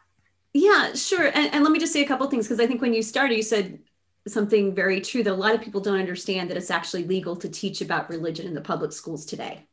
yeah 0.52 0.92
sure 0.94 1.26
and, 1.26 1.54
and 1.54 1.62
let 1.62 1.72
me 1.72 1.78
just 1.78 1.92
say 1.92 2.02
a 2.02 2.08
couple 2.08 2.26
things 2.28 2.46
because 2.46 2.60
i 2.60 2.66
think 2.66 2.80
when 2.80 2.94
you 2.94 3.02
started 3.02 3.36
you 3.36 3.42
said 3.42 3.78
something 4.26 4.74
very 4.74 5.00
true 5.00 5.22
that 5.22 5.32
a 5.32 5.34
lot 5.34 5.54
of 5.54 5.62
people 5.62 5.80
don't 5.80 5.98
understand 5.98 6.50
that 6.50 6.56
it's 6.56 6.70
actually 6.70 7.04
legal 7.04 7.34
to 7.34 7.48
teach 7.48 7.80
about 7.80 8.10
religion 8.10 8.46
in 8.46 8.54
the 8.54 8.60
public 8.60 8.92
schools 8.92 9.24
today 9.24 9.66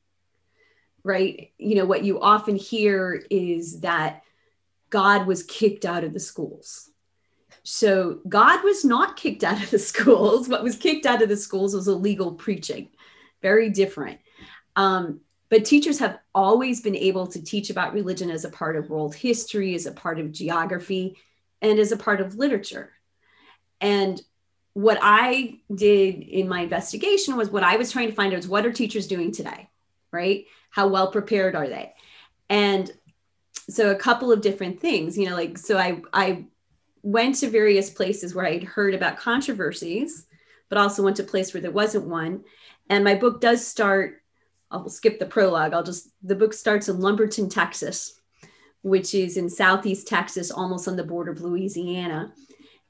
right? 1.07 1.51
You 1.57 1.75
know, 1.75 1.85
what 1.85 2.03
you 2.03 2.19
often 2.19 2.57
hear 2.57 3.23
is 3.31 3.79
that 3.79 4.23
God 4.89 5.25
was 5.25 5.43
kicked 5.43 5.85
out 5.85 6.03
of 6.03 6.13
the 6.13 6.19
schools. 6.19 6.89
So 7.63 8.19
God 8.27 8.63
was 8.63 8.83
not 8.83 9.15
kicked 9.15 9.43
out 9.43 9.63
of 9.63 9.71
the 9.71 9.79
schools. 9.79 10.49
What 10.49 10.63
was 10.63 10.75
kicked 10.75 11.05
out 11.05 11.21
of 11.21 11.29
the 11.29 11.37
schools 11.37 11.73
was 11.73 11.87
illegal 11.87 12.33
preaching, 12.33 12.89
very 13.41 13.69
different. 13.69 14.19
Um, 14.75 15.21
but 15.49 15.65
teachers 15.65 15.99
have 15.99 16.19
always 16.35 16.81
been 16.81 16.95
able 16.95 17.27
to 17.27 17.43
teach 17.43 17.69
about 17.69 17.93
religion 17.93 18.29
as 18.29 18.45
a 18.45 18.49
part 18.49 18.75
of 18.75 18.89
world 18.89 19.15
history, 19.15 19.75
as 19.75 19.85
a 19.85 19.91
part 19.91 20.19
of 20.19 20.31
geography, 20.31 21.17
and 21.61 21.79
as 21.79 21.91
a 21.91 21.97
part 21.97 22.21
of 22.21 22.35
literature. 22.35 22.91
And 23.81 24.21
what 24.73 24.99
I 25.01 25.59
did 25.73 26.21
in 26.21 26.47
my 26.47 26.61
investigation 26.61 27.35
was 27.35 27.49
what 27.49 27.63
I 27.63 27.77
was 27.77 27.91
trying 27.91 28.09
to 28.09 28.15
find 28.15 28.33
out 28.33 28.39
is 28.39 28.47
what 28.47 28.65
are 28.65 28.71
teachers 28.71 29.07
doing 29.07 29.31
today, 29.31 29.69
right? 30.11 30.45
How 30.69 30.87
well 30.87 31.11
prepared 31.11 31.55
are 31.55 31.67
they? 31.67 31.93
And 32.49 32.91
so 33.69 33.91
a 33.91 33.95
couple 33.95 34.31
of 34.31 34.41
different 34.41 34.79
things, 34.79 35.17
you 35.17 35.29
know, 35.29 35.35
like 35.35 35.57
so 35.57 35.77
I 35.77 36.01
I 36.13 36.45
went 37.01 37.35
to 37.35 37.49
various 37.49 37.89
places 37.89 38.35
where 38.35 38.45
I'd 38.45 38.63
heard 38.63 38.93
about 38.93 39.17
controversies, 39.17 40.25
but 40.69 40.77
also 40.77 41.03
went 41.03 41.17
to 41.17 41.23
a 41.23 41.25
place 41.25 41.53
where 41.53 41.61
there 41.61 41.71
wasn't 41.71 42.05
one. 42.05 42.43
And 42.89 43.03
my 43.03 43.15
book 43.15 43.41
does 43.41 43.65
start, 43.65 44.21
I'll 44.69 44.89
skip 44.89 45.19
the 45.19 45.25
prologue. 45.25 45.73
I'll 45.73 45.83
just 45.83 46.09
the 46.23 46.35
book 46.35 46.53
starts 46.53 46.89
in 46.89 46.99
Lumberton, 46.99 47.49
Texas, 47.49 48.19
which 48.81 49.13
is 49.13 49.37
in 49.37 49.49
southeast 49.49 50.07
Texas, 50.07 50.51
almost 50.51 50.87
on 50.87 50.95
the 50.95 51.03
border 51.03 51.31
of 51.31 51.41
Louisiana 51.41 52.33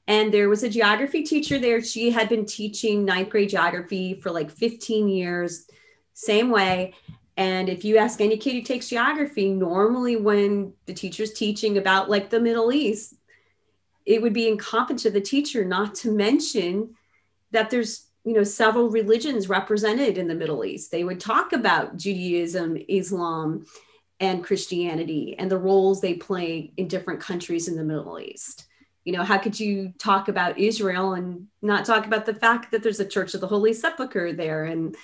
and 0.08 0.32
there 0.32 0.48
was 0.48 0.62
a 0.62 0.70
geography 0.70 1.22
teacher 1.22 1.58
there. 1.58 1.82
She 1.82 2.10
had 2.10 2.30
been 2.30 2.46
teaching 2.46 3.04
ninth 3.04 3.28
grade 3.28 3.50
geography 3.50 4.14
for 4.14 4.30
like 4.30 4.50
15 4.50 5.06
years, 5.06 5.66
same 6.14 6.50
way. 6.50 6.94
And 7.36 7.68
if 7.68 7.84
you 7.84 7.98
ask 7.98 8.20
any 8.20 8.38
kid 8.38 8.54
who 8.54 8.62
takes 8.62 8.88
geography, 8.88 9.50
normally 9.50 10.16
when 10.16 10.72
the 10.86 10.94
teacher's 10.94 11.34
teaching 11.34 11.76
about 11.76 12.08
like 12.08 12.30
the 12.30 12.40
Middle 12.40 12.72
East, 12.72 13.14
it 14.06 14.22
would 14.22 14.32
be 14.32 14.48
incumbent 14.48 15.00
to 15.00 15.10
the 15.10 15.20
teacher 15.20 15.62
not 15.62 15.94
to 15.96 16.10
mention 16.10 16.94
that 17.50 17.68
there's 17.68 18.07
you 18.28 18.34
know 18.34 18.44
several 18.44 18.90
religions 18.90 19.48
represented 19.48 20.18
in 20.18 20.28
the 20.28 20.34
Middle 20.34 20.64
East. 20.64 20.90
They 20.90 21.04
would 21.04 21.20
talk 21.20 21.52
about 21.52 21.96
Judaism, 21.96 22.76
Islam, 22.88 23.64
and 24.20 24.44
Christianity 24.44 25.34
and 25.38 25.50
the 25.50 25.58
roles 25.58 26.00
they 26.00 26.14
play 26.14 26.72
in 26.76 26.88
different 26.88 27.20
countries 27.20 27.68
in 27.68 27.76
the 27.76 27.84
Middle 27.84 28.20
East 28.20 28.68
you 29.08 29.12
know 29.12 29.24
how 29.24 29.38
could 29.38 29.58
you 29.58 29.94
talk 29.98 30.28
about 30.28 30.58
israel 30.58 31.14
and 31.14 31.46
not 31.62 31.86
talk 31.86 32.04
about 32.04 32.26
the 32.26 32.34
fact 32.34 32.70
that 32.70 32.82
there's 32.82 33.00
a 33.00 33.06
church 33.06 33.32
of 33.32 33.40
the 33.40 33.46
holy 33.46 33.72
sepulchre 33.72 34.34
there 34.34 34.64
and 34.64 34.94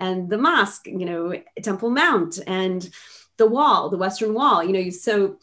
and 0.00 0.28
the 0.28 0.36
mosque 0.36 0.88
you 0.88 1.04
know 1.04 1.32
temple 1.62 1.88
mount 1.88 2.40
and 2.48 2.90
the 3.36 3.46
wall 3.46 3.88
the 3.88 3.96
western 3.96 4.34
wall 4.34 4.64
you 4.64 4.72
know 4.72 4.90
so 4.90 5.36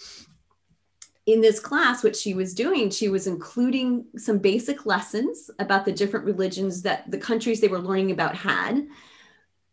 in 1.32 1.42
this 1.42 1.60
class 1.60 2.04
what 2.04 2.16
she 2.16 2.34
was 2.34 2.54
doing 2.54 2.90
she 2.90 3.10
was 3.10 3.28
including 3.28 4.06
some 4.18 4.38
basic 4.40 4.86
lessons 4.86 5.50
about 5.60 5.86
the 5.86 5.92
different 5.92 6.26
religions 6.26 6.82
that 6.82 7.10
the 7.12 7.18
countries 7.18 7.62
they 7.62 7.68
were 7.68 7.80
learning 7.80 8.12
about 8.12 8.36
had 8.36 8.88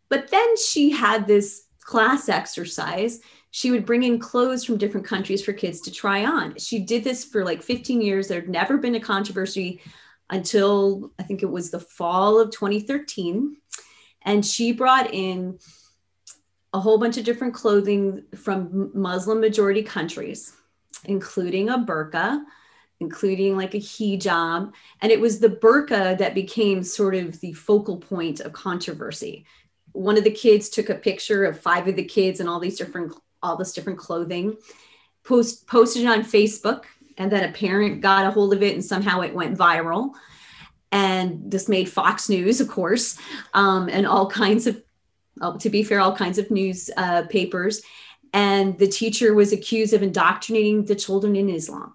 but 0.09 0.29
then 0.29 0.57
she 0.57 0.91
had 0.91 1.27
this 1.27 1.65
class 1.81 2.29
exercise 2.29 3.21
she 3.57 3.71
would 3.71 3.87
bring 3.87 4.03
in 4.03 4.19
clothes 4.19 4.65
from 4.65 4.77
different 4.77 5.07
countries 5.07 5.43
for 5.43 5.55
kids 5.55 5.81
to 5.81 5.91
try 5.91 6.27
on. 6.27 6.59
She 6.59 6.81
did 6.81 7.03
this 7.03 7.25
for 7.25 7.43
like 7.43 7.63
15 7.63 8.03
years. 8.03 8.29
There'd 8.29 8.51
never 8.51 8.77
been 8.77 8.97
a 8.97 9.01
controversy 9.01 9.81
until 10.29 11.11
I 11.19 11.23
think 11.23 11.43
it 11.43 11.51
was 11.51 11.71
the 11.71 11.81
fall 11.81 12.39
of 12.39 12.51
2013. 12.51 13.57
And 14.21 14.45
she 14.45 14.73
brought 14.73 15.15
in 15.15 15.59
a 16.75 16.81
whole 16.81 16.99
bunch 16.99 17.17
of 17.17 17.25
different 17.25 17.55
clothing 17.55 18.25
from 18.35 18.91
Muslim 18.93 19.41
majority 19.41 19.83
countries, 19.83 20.53
including 21.05 21.69
a 21.69 21.79
burqa, 21.79 22.43
including 23.01 23.57
like 23.57 23.75
a 23.75 23.79
hijab. 23.79 24.73
And 25.01 25.13
it 25.13 25.21
was 25.21 25.39
the 25.39 25.51
burqa 25.51 26.17
that 26.19 26.35
became 26.35 26.83
sort 26.83 27.15
of 27.15 27.41
the 27.41 27.53
focal 27.53 27.99
point 27.99 28.41
of 28.41 28.53
controversy. 28.53 29.45
One 29.93 30.19
of 30.19 30.25
the 30.25 30.31
kids 30.31 30.69
took 30.69 30.89
a 30.89 30.95
picture 30.95 31.45
of 31.45 31.61
five 31.61 31.89
of 31.89 31.97
the 31.97 32.05
kids 32.05 32.41
and 32.41 32.49
all 32.49 32.61
these 32.61 32.79
different 32.79 33.13
all 33.43 33.57
this 33.57 33.73
different 33.73 33.99
clothing, 33.99 34.57
post 35.25 35.67
posted 35.67 36.03
it 36.03 36.09
on 36.09 36.23
Facebook, 36.23 36.85
and 37.19 37.31
then 37.31 37.49
a 37.49 37.53
parent 37.53 38.01
got 38.01 38.27
a 38.27 38.31
hold 38.31 38.53
of 38.53 38.63
it, 38.63 38.75
and 38.75 38.85
somehow 38.85 39.21
it 39.21 39.35
went 39.35 39.57
viral. 39.57 40.13
And 40.93 41.51
this 41.51 41.69
made 41.69 41.89
Fox 41.89 42.29
News, 42.29 42.61
of 42.61 42.69
course, 42.69 43.19
um, 43.55 43.89
and 43.89 44.07
all 44.07 44.31
kinds 44.31 44.67
of, 44.67 44.83
oh, 45.41 45.57
to 45.59 45.69
be 45.69 45.83
fair, 45.83 46.01
all 46.01 46.15
kinds 46.17 46.39
of 46.39 46.51
news 46.51 46.91
uh, 46.97 47.23
papers. 47.29 47.83
And 48.37 48.79
the 48.79 48.87
teacher 48.87 49.35
was 49.35 49.53
accused 49.53 49.95
of 49.95 50.03
indoctrinating 50.03 50.85
the 50.85 50.95
children 50.95 51.35
in 51.35 51.49
Islam. 51.49 51.95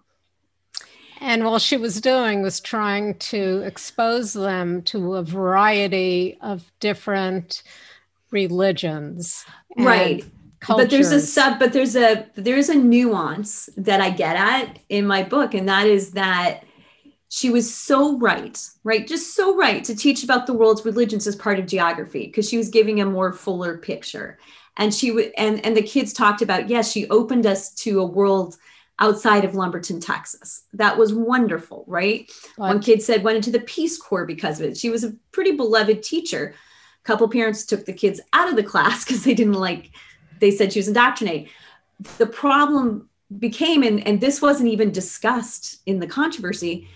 And 1.19 1.43
all 1.43 1.59
she 1.59 1.77
was 1.77 2.01
doing 2.01 2.41
was 2.41 2.59
trying 2.59 3.15
to 3.19 3.61
expose 3.61 4.33
them 4.33 4.81
to 4.83 5.15
a 5.15 5.23
variety 5.23 6.37
of 6.41 6.71
different 6.79 7.61
religions. 8.31 9.45
right 9.77 10.25
cultures. 10.61 10.85
But 10.85 10.91
there's 10.91 11.11
a 11.11 11.19
sub, 11.19 11.59
but 11.59 11.73
there's 11.73 11.95
a 11.95 12.25
there's 12.35 12.69
a 12.69 12.75
nuance 12.75 13.69
that 13.75 13.99
I 13.99 14.09
get 14.11 14.37
at 14.37 14.79
in 14.89 15.05
my 15.05 15.23
book, 15.23 15.53
and 15.53 15.67
that 15.67 15.87
is 15.87 16.11
that 16.11 16.63
she 17.29 17.49
was 17.49 17.73
so 17.73 18.17
right, 18.17 18.59
right, 18.83 19.07
just 19.07 19.35
so 19.35 19.55
right 19.55 19.83
to 19.83 19.95
teach 19.95 20.23
about 20.23 20.47
the 20.47 20.53
world's 20.53 20.85
religions 20.85 21.27
as 21.27 21.35
part 21.35 21.59
of 21.59 21.65
geography 21.65 22.27
because 22.27 22.47
she 22.47 22.57
was 22.57 22.69
giving 22.69 23.01
a 23.01 23.05
more 23.05 23.33
fuller 23.33 23.77
picture. 23.77 24.37
And 24.77 24.93
she 24.93 25.11
would, 25.11 25.31
and 25.37 25.63
and 25.65 25.75
the 25.75 25.81
kids 25.81 26.13
talked 26.13 26.41
about 26.41 26.69
yes, 26.69 26.91
she 26.91 27.07
opened 27.09 27.45
us 27.45 27.73
to 27.75 27.99
a 27.99 28.05
world 28.05 28.57
outside 28.99 29.43
of 29.43 29.55
Lumberton, 29.55 29.99
Texas. 29.99 30.63
That 30.73 30.97
was 30.97 31.13
wonderful, 31.13 31.83
right? 31.87 32.31
One 32.55 32.79
kid 32.79 33.01
said 33.01 33.23
went 33.23 33.37
into 33.37 33.51
the 33.51 33.59
Peace 33.59 33.97
Corps 33.97 34.25
because 34.25 34.59
of 34.59 34.67
it. 34.67 34.77
She 34.77 34.89
was 34.89 35.03
a 35.03 35.15
pretty 35.31 35.51
beloved 35.51 36.03
teacher. 36.03 36.53
A 37.03 37.03
couple 37.03 37.27
parents 37.27 37.65
took 37.65 37.85
the 37.85 37.93
kids 37.93 38.21
out 38.31 38.49
of 38.49 38.55
the 38.55 38.63
class 38.63 39.03
because 39.05 39.23
they 39.23 39.33
didn't 39.33 39.53
like 39.53 39.91
they 40.39 40.51
said 40.51 40.73
she 40.73 40.79
was 40.79 40.87
indoctrinated. 40.87 41.49
The 42.17 42.25
problem 42.25 43.09
became, 43.39 43.83
and, 43.83 44.05
and 44.05 44.19
this 44.19 44.41
wasn't 44.41 44.69
even 44.69 44.91
discussed 44.91 45.81
in 45.85 45.99
the 45.99 46.07
controversy, 46.07 46.87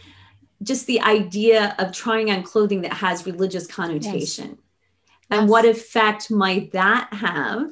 just 0.63 0.87
the 0.87 0.99
idea 1.01 1.75
of 1.79 1.91
trying 1.91 2.31
on 2.31 2.43
clothing 2.43 2.81
that 2.81 2.93
has 2.93 3.25
religious 3.25 3.67
connotation. 3.67 4.49
Yes. 4.49 4.57
And 5.29 5.49
what 5.49 5.65
effect 5.65 6.31
might 6.31 6.71
that 6.71 7.13
have? 7.13 7.71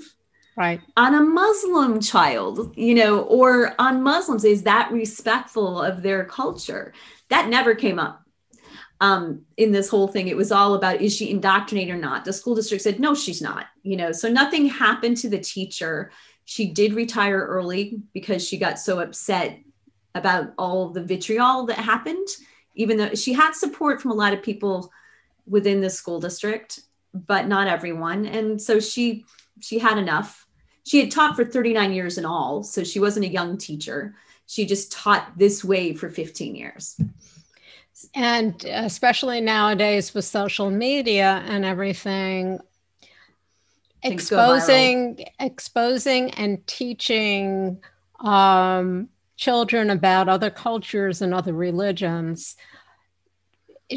right 0.56 0.82
on 0.98 1.16
a 1.16 1.20
muslim 1.20 2.00
child 2.00 2.78
you 2.78 2.94
know 2.94 3.22
or 3.22 3.74
on 3.80 4.04
muslims 4.04 4.44
is 4.44 4.62
that 4.62 4.92
respectful 4.92 5.82
of 5.82 6.04
their 6.04 6.26
culture 6.26 6.94
that 7.30 7.50
never 7.50 7.74
came 7.74 7.98
up 7.98 8.24
um, 9.04 9.42
in 9.58 9.74
this 9.74 9.90
whole 9.90 10.08
thing. 10.08 10.30
It 10.30 10.38
was 10.38 10.52
all 10.54 10.76
about 10.76 11.02
is 11.02 11.14
she 11.14 11.30
indoctrinated 11.30 11.94
or 11.94 11.98
not? 11.98 12.24
The 12.24 12.32
school 12.32 12.56
district 12.56 12.84
said, 12.84 13.02
no, 13.02 13.14
she's 13.14 13.42
not, 13.42 13.66
you 13.84 13.98
know, 13.98 14.14
so 14.14 14.30
nothing 14.30 14.68
happened 14.68 15.18
to 15.18 15.30
the 15.30 15.40
teacher. 15.40 16.12
She 16.46 16.72
did 16.72 16.94
retire 16.94 17.46
early 17.46 18.02
because 18.14 18.48
she 18.48 18.58
got 18.58 18.80
so 18.80 19.02
upset 19.02 19.60
about 20.16 20.54
all 20.58 20.88
the 20.88 21.04
vitriol 21.04 21.66
that 21.66 21.80
happened, 21.80 22.28
even 22.76 22.96
though 22.96 23.14
she 23.14 23.34
had 23.34 23.56
support 23.56 24.02
from 24.02 24.12
a 24.12 24.16
lot 24.16 24.32
of 24.32 24.42
people 24.42 24.90
within 25.46 25.82
the 25.82 25.90
school 25.90 26.22
district, 26.22 26.80
but 27.14 27.48
not 27.48 27.68
everyone. 27.68 28.26
And 28.26 28.62
so 28.62 28.80
she 28.80 29.26
she 29.62 29.80
had 29.80 29.98
enough. 29.98 30.48
She 30.86 31.00
had 31.00 31.12
taught 31.12 31.36
for 31.36 31.46
39 31.46 31.94
years 31.94 32.18
in 32.18 32.26
all, 32.26 32.64
so 32.64 32.84
she 32.84 33.00
wasn't 33.00 33.26
a 33.26 33.30
young 33.30 33.58
teacher. 33.58 34.16
She 34.48 34.66
just 34.66 34.92
taught 34.92 35.38
this 35.38 35.64
way 35.64 35.94
for 35.94 36.10
15 36.10 36.56
years 36.56 37.00
and 38.14 38.64
especially 38.66 39.42
nowadays 39.42 40.14
with 40.14 40.26
social 40.26 40.70
media 40.70 41.44
and 41.48 41.66
everything 41.66 42.60
exposing 44.04 45.24
exposing 45.40 46.32
and 46.32 46.66
teaching 46.68 47.82
um, 48.20 49.08
children 49.38 49.90
about 49.90 50.30
other 50.30 50.50
cultures 50.50 51.22
and 51.22 51.34
other 51.34 51.54
religions 51.54 52.56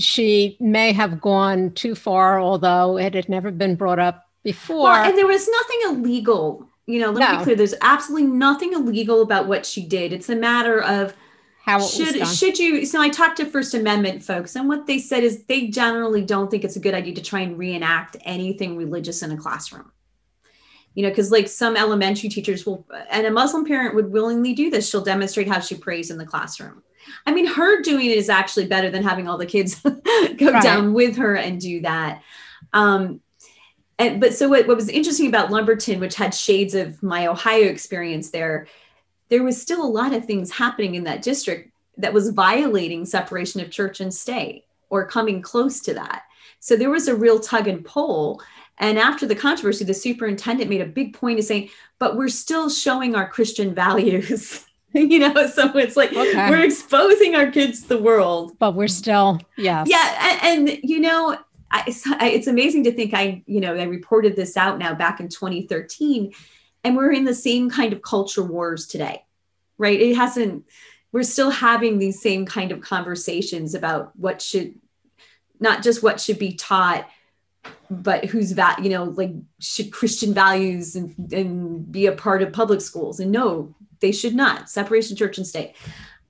she 0.00 0.56
may 0.60 0.92
have 0.92 1.20
gone 1.20 1.72
too 1.72 1.94
far 1.94 2.40
although 2.40 2.98
it 2.98 3.14
had 3.14 3.28
never 3.28 3.50
been 3.50 3.76
brought 3.76 3.98
up 3.98 4.28
before. 4.42 4.84
Well, 4.84 5.04
and 5.04 5.18
there 5.18 5.26
was 5.26 5.48
nothing 5.48 5.78
illegal. 5.90 6.68
You 6.86 7.00
know 7.00 7.10
let 7.10 7.20
no. 7.20 7.32
me 7.32 7.38
be 7.38 7.44
clear 7.44 7.56
there's 7.56 7.74
absolutely 7.82 8.28
nothing 8.28 8.72
illegal 8.72 9.22
about 9.22 9.48
what 9.48 9.66
she 9.66 9.84
did. 9.84 10.12
It's 10.12 10.28
a 10.28 10.36
matter 10.36 10.82
of 10.82 11.14
how 11.66 11.80
should 11.80 12.24
should 12.28 12.56
you 12.60 12.86
so 12.86 13.00
i 13.02 13.08
talked 13.08 13.38
to 13.38 13.44
first 13.44 13.74
amendment 13.74 14.22
folks 14.22 14.54
and 14.54 14.68
what 14.68 14.86
they 14.86 15.00
said 15.00 15.24
is 15.24 15.42
they 15.46 15.66
generally 15.66 16.24
don't 16.24 16.48
think 16.48 16.62
it's 16.62 16.76
a 16.76 16.80
good 16.80 16.94
idea 16.94 17.12
to 17.12 17.20
try 17.20 17.40
and 17.40 17.58
reenact 17.58 18.16
anything 18.20 18.76
religious 18.76 19.20
in 19.20 19.32
a 19.32 19.36
classroom. 19.36 19.90
You 20.94 21.02
know 21.02 21.08
because 21.10 21.32
like 21.32 21.48
some 21.48 21.76
elementary 21.76 22.28
teachers 22.28 22.64
will 22.64 22.86
and 23.10 23.26
a 23.26 23.32
muslim 23.32 23.66
parent 23.66 23.96
would 23.96 24.12
willingly 24.12 24.54
do 24.54 24.70
this. 24.70 24.88
She'll 24.88 25.02
demonstrate 25.02 25.48
how 25.48 25.58
she 25.58 25.74
prays 25.74 26.10
in 26.12 26.18
the 26.18 26.24
classroom 26.24 26.84
i 27.26 27.32
mean 27.32 27.46
her 27.46 27.82
doing 27.82 28.06
it 28.06 28.16
is 28.16 28.28
actually 28.28 28.66
better 28.66 28.90
than 28.90 29.02
having 29.02 29.28
all 29.28 29.38
the 29.38 29.46
kids 29.46 29.80
go 29.80 30.52
right. 30.52 30.62
down 30.62 30.92
with 30.92 31.16
her 31.16 31.34
and 31.36 31.60
do 31.60 31.80
that 31.80 32.22
um 32.72 33.20
and 33.98 34.20
but 34.20 34.34
so 34.34 34.48
what, 34.48 34.66
what 34.66 34.76
was 34.76 34.88
interesting 34.88 35.26
about 35.26 35.50
lumberton 35.50 36.00
which 36.00 36.14
had 36.14 36.34
shades 36.34 36.74
of 36.74 37.02
my 37.02 37.26
ohio 37.26 37.66
experience 37.66 38.30
there 38.30 38.66
there 39.28 39.42
was 39.42 39.60
still 39.60 39.84
a 39.84 39.86
lot 39.86 40.12
of 40.12 40.24
things 40.24 40.50
happening 40.52 40.94
in 40.94 41.04
that 41.04 41.22
district 41.22 41.72
that 41.96 42.12
was 42.12 42.30
violating 42.30 43.04
separation 43.04 43.60
of 43.60 43.70
church 43.70 44.00
and 44.00 44.12
state 44.12 44.64
or 44.88 45.06
coming 45.06 45.42
close 45.42 45.80
to 45.80 45.94
that. 45.94 46.24
So 46.60 46.76
there 46.76 46.90
was 46.90 47.08
a 47.08 47.14
real 47.14 47.40
tug 47.40 47.68
and 47.68 47.84
pull. 47.84 48.42
And 48.78 48.98
after 48.98 49.26
the 49.26 49.34
controversy, 49.34 49.84
the 49.84 49.94
superintendent 49.94 50.70
made 50.70 50.82
a 50.82 50.86
big 50.86 51.14
point 51.14 51.38
of 51.38 51.44
saying, 51.44 51.70
but 51.98 52.16
we're 52.16 52.28
still 52.28 52.68
showing 52.68 53.14
our 53.14 53.28
Christian 53.28 53.74
values. 53.74 54.65
you 55.10 55.18
know, 55.18 55.46
so 55.48 55.76
it's 55.76 55.94
like 55.94 56.10
okay. 56.12 56.48
we're 56.48 56.64
exposing 56.64 57.34
our 57.34 57.50
kids 57.50 57.82
to 57.82 57.88
the 57.88 57.98
world. 57.98 58.58
But 58.58 58.74
we're 58.74 58.88
still, 58.88 59.38
yeah. 59.58 59.84
Yeah. 59.86 60.38
And, 60.42 60.70
and 60.70 60.80
you 60.82 61.00
know, 61.00 61.36
I, 61.70 61.84
it's 61.86 62.46
amazing 62.46 62.84
to 62.84 62.92
think 62.92 63.12
I, 63.12 63.42
you 63.46 63.60
know, 63.60 63.74
I 63.74 63.82
reported 63.82 64.36
this 64.36 64.56
out 64.56 64.78
now 64.78 64.94
back 64.94 65.20
in 65.20 65.28
2013, 65.28 66.32
and 66.82 66.96
we're 66.96 67.12
in 67.12 67.24
the 67.24 67.34
same 67.34 67.68
kind 67.68 67.92
of 67.92 68.00
culture 68.00 68.42
wars 68.42 68.86
today, 68.86 69.24
right? 69.76 70.00
It 70.00 70.16
hasn't, 70.16 70.64
we're 71.12 71.24
still 71.24 71.50
having 71.50 71.98
these 71.98 72.22
same 72.22 72.46
kind 72.46 72.72
of 72.72 72.80
conversations 72.80 73.74
about 73.74 74.16
what 74.16 74.40
should, 74.40 74.76
not 75.60 75.82
just 75.82 76.02
what 76.02 76.20
should 76.20 76.38
be 76.38 76.54
taught, 76.54 77.06
but 77.90 78.24
who's 78.24 78.54
that, 78.54 78.82
you 78.82 78.88
know, 78.88 79.04
like 79.04 79.32
should 79.60 79.92
Christian 79.92 80.32
values 80.32 80.96
and, 80.96 81.32
and 81.32 81.92
be 81.92 82.06
a 82.06 82.12
part 82.12 82.42
of 82.42 82.52
public 82.52 82.80
schools? 82.80 83.20
And 83.20 83.30
no, 83.30 83.74
they 84.06 84.12
should 84.12 84.36
not. 84.36 84.70
Separation 84.70 85.16
church 85.16 85.36
and 85.36 85.46
state. 85.46 85.74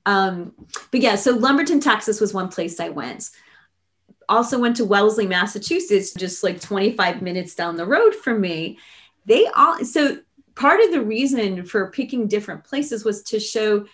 Um, 0.07 0.53
but 0.91 1.01
yeah, 1.01 1.17
so 1.17 1.37
Lumberton, 1.37 1.81
Texas 1.81 2.21
was 2.21 2.33
one 2.33 2.49
place 2.49 2.81
I 2.81 2.89
went 2.89 3.31
also 4.29 4.59
went 4.59 4.77
to 4.77 4.85
Wellesley, 4.85 5.27
Massachusetts, 5.27 6.13
just 6.13 6.43
like 6.43 6.61
25 6.61 7.23
minutes 7.23 7.55
down 7.55 7.77
the 7.77 7.87
road 7.87 8.15
from 8.15 8.41
me. 8.41 8.79
They 9.25 9.47
all, 9.49 9.85
so 9.85 10.19
part 10.55 10.81
of 10.81 10.93
the 10.93 11.03
reason 11.03 11.65
for 11.65 11.91
picking 11.91 12.29
different 12.29 12.65
places 12.65 13.05
was 13.05 13.23
to 13.25 13.41
show 13.41 13.87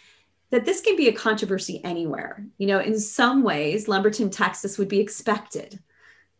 that 0.51 0.65
this 0.65 0.81
can 0.81 0.97
be 0.97 1.09
a 1.09 1.13
controversy 1.13 1.81
anywhere. 1.85 2.45
You 2.59 2.67
know, 2.67 2.81
in 2.81 2.99
some 2.99 3.43
ways, 3.43 3.89
Lumberton, 3.89 4.31
Texas 4.31 4.79
would 4.79 4.89
be 4.89 5.01
expected, 5.01 5.79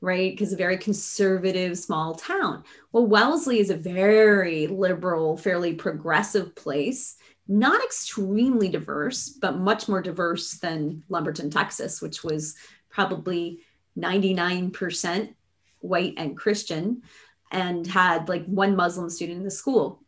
right? 0.03 0.33
Because 0.33 0.53
a 0.53 0.57
very 0.57 0.77
conservative 0.77 1.79
small 1.79 2.15
town. 2.15 2.65
Well, 2.91 3.07
Wellesley 3.07 3.61
is 3.61 3.71
a 3.71 3.77
very 3.77 4.67
liberal, 4.67 5.37
fairly 5.37 5.75
progressive 5.75 6.55
place, 6.57 7.17
not 7.47 7.83
extremely 7.83 8.69
diverse, 8.69 9.29
but 9.29 9.59
much 9.59 9.89
more 9.89 10.03
diverse 10.03 10.55
than 10.55 11.05
Lumberton, 11.09 11.51
Texas, 11.51 12.03
which 12.03 12.25
was 12.25 12.57
probably 12.91 13.61
99% 13.97 15.35
white 15.79 16.15
and 16.17 16.37
Christian 16.37 17.03
and 17.53 17.87
had 17.87 18.29
like 18.29 18.45
one 18.47 18.75
Muslim 18.75 19.09
student 19.09 19.39
in 19.39 19.45
the 19.45 19.51
school. 19.51 20.03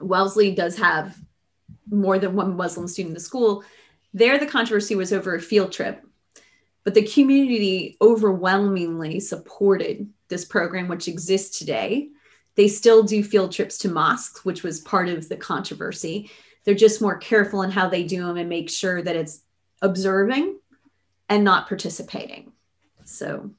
Wellesley 0.00 0.52
does 0.52 0.76
have 0.78 1.16
more 1.88 2.18
than 2.18 2.34
one 2.34 2.56
Muslim 2.56 2.88
student 2.88 3.10
in 3.10 3.14
the 3.14 3.20
school. 3.20 3.62
There, 4.12 4.36
the 4.38 4.46
controversy 4.46 4.96
was 4.96 5.12
over 5.12 5.36
a 5.36 5.40
field 5.40 5.70
trip, 5.70 6.02
but 6.86 6.94
the 6.94 7.02
community 7.02 7.96
overwhelmingly 8.00 9.18
supported 9.18 10.08
this 10.28 10.44
program, 10.44 10.86
which 10.86 11.08
exists 11.08 11.58
today. 11.58 12.10
They 12.54 12.68
still 12.68 13.02
do 13.02 13.24
field 13.24 13.50
trips 13.50 13.76
to 13.78 13.88
mosques, 13.88 14.44
which 14.44 14.62
was 14.62 14.82
part 14.82 15.08
of 15.08 15.28
the 15.28 15.36
controversy. 15.36 16.30
They're 16.62 16.76
just 16.76 17.02
more 17.02 17.16
careful 17.16 17.62
in 17.62 17.72
how 17.72 17.88
they 17.88 18.04
do 18.04 18.24
them 18.24 18.36
and 18.36 18.48
make 18.48 18.70
sure 18.70 19.02
that 19.02 19.16
it's 19.16 19.42
observing 19.82 20.60
and 21.28 21.42
not 21.42 21.66
participating. 21.66 22.52
So, 23.02 23.50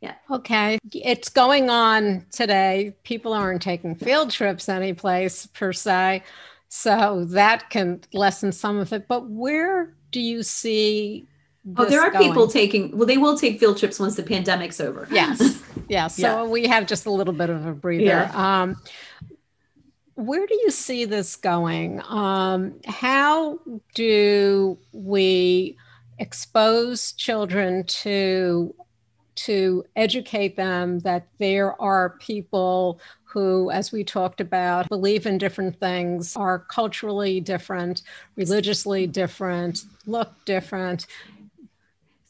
yeah. 0.00 0.16
Okay. 0.28 0.80
It's 0.92 1.28
going 1.28 1.70
on 1.70 2.26
today. 2.32 2.96
People 3.04 3.34
aren't 3.34 3.62
taking 3.62 3.94
field 3.94 4.32
trips 4.32 4.68
anyplace 4.68 5.46
per 5.46 5.72
se. 5.72 6.24
So 6.70 7.24
that 7.26 7.70
can 7.70 8.00
lessen 8.12 8.50
some 8.50 8.78
of 8.78 8.92
it. 8.92 9.06
But 9.06 9.28
where 9.28 9.94
do 10.10 10.20
you 10.20 10.42
see? 10.42 11.28
Oh, 11.76 11.84
there 11.84 12.00
are 12.00 12.10
going? 12.10 12.28
people 12.28 12.46
taking, 12.46 12.96
well, 12.96 13.06
they 13.06 13.16
will 13.16 13.36
take 13.36 13.58
field 13.58 13.78
trips 13.78 13.98
once 13.98 14.14
the 14.14 14.22
pandemic's 14.22 14.80
over. 14.80 15.08
Yes. 15.10 15.62
Yeah. 15.88 16.08
So 16.08 16.22
yeah. 16.22 16.50
we 16.50 16.66
have 16.66 16.86
just 16.86 17.06
a 17.06 17.12
little 17.12 17.32
bit 17.32 17.48
of 17.48 17.64
a 17.64 17.72
breather. 17.72 18.06
Yeah. 18.06 18.32
Um, 18.34 18.76
where 20.14 20.44
do 20.44 20.54
you 20.54 20.72
see 20.72 21.04
this 21.04 21.36
going? 21.36 22.02
Um, 22.08 22.74
how 22.86 23.60
do 23.94 24.78
we 24.92 25.76
expose 26.18 27.12
children 27.12 27.84
to 27.84 28.74
to 29.36 29.84
educate 29.94 30.56
them 30.56 30.98
that 31.00 31.28
there 31.38 31.80
are 31.80 32.16
people 32.18 32.98
who, 33.24 33.70
as 33.70 33.92
we 33.92 34.02
talked 34.02 34.40
about, 34.40 34.88
believe 34.88 35.26
in 35.26 35.36
different 35.36 35.78
things, 35.78 36.34
are 36.36 36.60
culturally 36.60 37.38
different, 37.38 38.00
religiously 38.36 39.06
different, 39.06 39.84
look 40.06 40.32
different. 40.46 41.06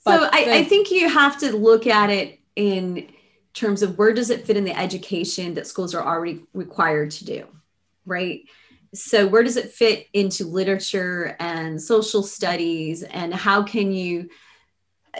So 0.07 0.29
I, 0.33 0.59
I 0.59 0.65
think 0.65 0.91
you 0.91 1.09
have 1.09 1.39
to 1.41 1.55
look 1.57 1.87
at 1.87 2.11
it 2.11 2.41
in 2.55 3.09
terms 3.55 3.83
of 3.83 3.99
where 3.99 4.13
does 4.13 4.31
it 4.31 4.47
fit 4.47 4.57
in 4.57 4.65
the 4.65 4.79
education 4.79 5.55
that 5.55 5.67
schools 5.67 5.95
are 5.95 6.07
already 6.07 6.43
required 6.53 7.11
to 7.11 7.25
do, 7.25 7.47
right? 8.05 8.43
so 8.97 9.27
where 9.27 9.43
does 9.43 9.57
it 9.57 9.71
fit 9.71 10.09
into 10.13 10.45
literature 10.45 11.37
and 11.39 11.81
social 11.81 12.23
studies 12.23 13.03
and 13.03 13.33
how 13.35 13.63
can 13.63 13.93
you 13.93 14.29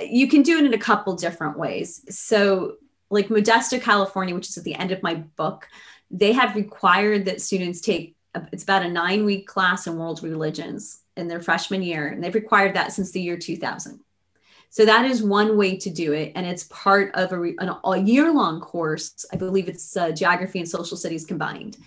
you 0.03 0.29
can 0.29 0.43
do 0.43 0.59
it 0.59 0.65
in 0.65 0.75
a 0.75 0.79
couple 0.79 1.15
different 1.15 1.59
ways 1.59 2.05
so 2.15 2.77
like 3.11 3.29
modesto 3.29 3.81
california 3.81 4.35
which 4.35 4.49
is 4.49 4.59
at 4.59 4.65
the 4.65 4.75
end 4.75 4.93
of 4.93 5.03
my 5.03 5.15
book 5.15 5.69
they 6.11 6.33
have 6.33 6.55
required 6.55 7.25
that 7.25 7.41
students 7.41 7.81
take 7.81 8.15
it's 8.53 8.63
about 8.63 8.85
a 8.85 8.89
nine 8.89 9.25
week 9.25 9.47
class 9.47 9.87
in 9.87 9.97
world 9.97 10.23
religions 10.23 11.01
in 11.17 11.29
their 11.29 11.41
freshman 11.41 11.83
year 11.83 12.09
and 12.09 12.23
they've 12.23 12.35
required 12.35 12.75
that 12.75 12.93
since 12.93 13.11
the 13.13 13.21
year 13.21 13.37
2000 13.37 14.01
so 14.77 14.85
that 14.85 15.07
is 15.07 15.23
one 15.23 15.57
way 15.57 15.75
to 15.75 15.89
do 15.89 16.13
it 16.13 16.33
and 16.35 16.45
it's 16.45 16.65
part 16.65 17.11
of 17.15 17.33
a, 17.33 17.55
an, 17.61 18.07
year 18.07 18.31
long 18.31 18.61
course 18.61 19.25
i 19.33 19.37
believe 19.37 19.69
it's 19.69 19.97
uh, 19.97 20.11
geography 20.11 20.59
and 20.59 20.69
social 20.69 20.99
studies 20.99 21.25
combined 21.25 21.79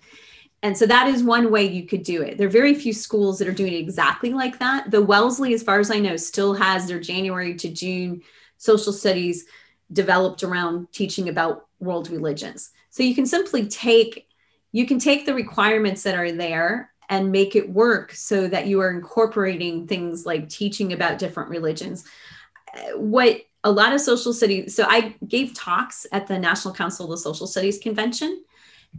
and 0.63 0.75
so 0.75 0.87
that 0.87 1.07
is 1.07 1.23
one 1.23 1.51
way 1.51 1.65
you 1.65 1.85
could 1.85 2.03
do 2.03 2.21
it. 2.21 2.37
There 2.37 2.47
are 2.47 2.51
very 2.51 2.73
few 2.73 2.91
schools 2.91 3.39
that 3.39 3.47
are 3.47 3.53
doing 3.53 3.71
it 3.71 3.77
exactly 3.77 4.33
like 4.33 4.59
that. 4.59 4.91
The 4.91 5.01
Wellesley, 5.01 5.53
as 5.53 5.63
far 5.63 5.79
as 5.79 5.89
I 5.89 5.99
know, 5.99 6.17
still 6.17 6.53
has 6.53 6.85
their 6.85 6.99
January 6.99 7.55
to 7.55 7.69
June 7.69 8.21
social 8.57 8.91
studies 8.91 9.45
developed 9.93 10.43
around 10.43 10.91
teaching 10.91 11.29
about 11.29 11.67
world 11.79 12.09
religions. 12.09 12.71
So 12.89 13.03
you 13.03 13.15
can 13.15 13.25
simply 13.25 13.67
take 13.67 14.27
you 14.73 14.85
can 14.85 14.99
take 14.99 15.25
the 15.25 15.33
requirements 15.33 16.03
that 16.03 16.15
are 16.15 16.33
there 16.33 16.91
and 17.07 17.31
make 17.31 17.55
it 17.55 17.69
work 17.69 18.11
so 18.11 18.47
that 18.47 18.67
you 18.67 18.81
are 18.81 18.91
incorporating 18.91 19.87
things 19.87 20.25
like 20.25 20.49
teaching 20.49 20.91
about 20.91 21.19
different 21.19 21.49
religions. 21.49 22.03
What 22.95 23.41
a 23.63 23.71
lot 23.71 23.93
of 23.93 24.01
social 24.01 24.33
studies, 24.33 24.75
so 24.75 24.85
I 24.87 25.15
gave 25.27 25.53
talks 25.53 26.07
at 26.11 26.27
the 26.27 26.39
National 26.39 26.73
Council 26.73 27.05
of 27.05 27.11
the 27.11 27.17
Social 27.17 27.47
Studies 27.47 27.77
Convention 27.77 28.43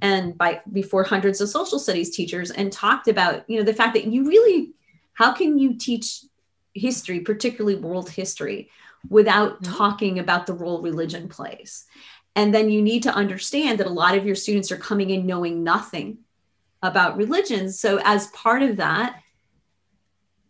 and 0.02 0.36
by 0.36 0.60
before 0.72 1.02
hundreds 1.02 1.40
of 1.40 1.48
social 1.48 1.78
studies 1.78 2.14
teachers 2.14 2.50
and 2.50 2.72
talked 2.72 3.08
about 3.08 3.48
you 3.48 3.58
know 3.58 3.64
the 3.64 3.74
fact 3.74 3.94
that 3.94 4.06
you 4.06 4.26
really 4.26 4.70
how 5.14 5.32
can 5.32 5.58
you 5.58 5.74
teach 5.74 6.20
history 6.74 7.20
particularly 7.20 7.76
world 7.76 8.08
history 8.08 8.70
without 9.08 9.62
mm-hmm. 9.62 9.74
talking 9.74 10.18
about 10.18 10.46
the 10.46 10.54
role 10.54 10.80
religion 10.82 11.28
plays? 11.28 11.86
And 12.36 12.54
then 12.54 12.70
you 12.70 12.80
need 12.80 13.02
to 13.02 13.14
understand 13.14 13.78
that 13.78 13.88
a 13.88 13.90
lot 13.90 14.16
of 14.16 14.24
your 14.24 14.36
students 14.36 14.70
are 14.70 14.76
coming 14.76 15.10
in 15.10 15.26
knowing 15.26 15.64
nothing 15.64 16.18
about 16.82 17.16
religions 17.16 17.78
so 17.78 18.00
as 18.04 18.28
part 18.28 18.62
of 18.62 18.76
that 18.76 19.20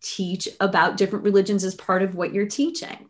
teach 0.01 0.49
about 0.61 0.97
different 0.97 1.25
religions 1.25 1.65
as 1.65 1.75
part 1.75 2.03
of 2.03 2.15
what 2.15 2.33
you're 2.33 2.47
teaching 2.47 3.10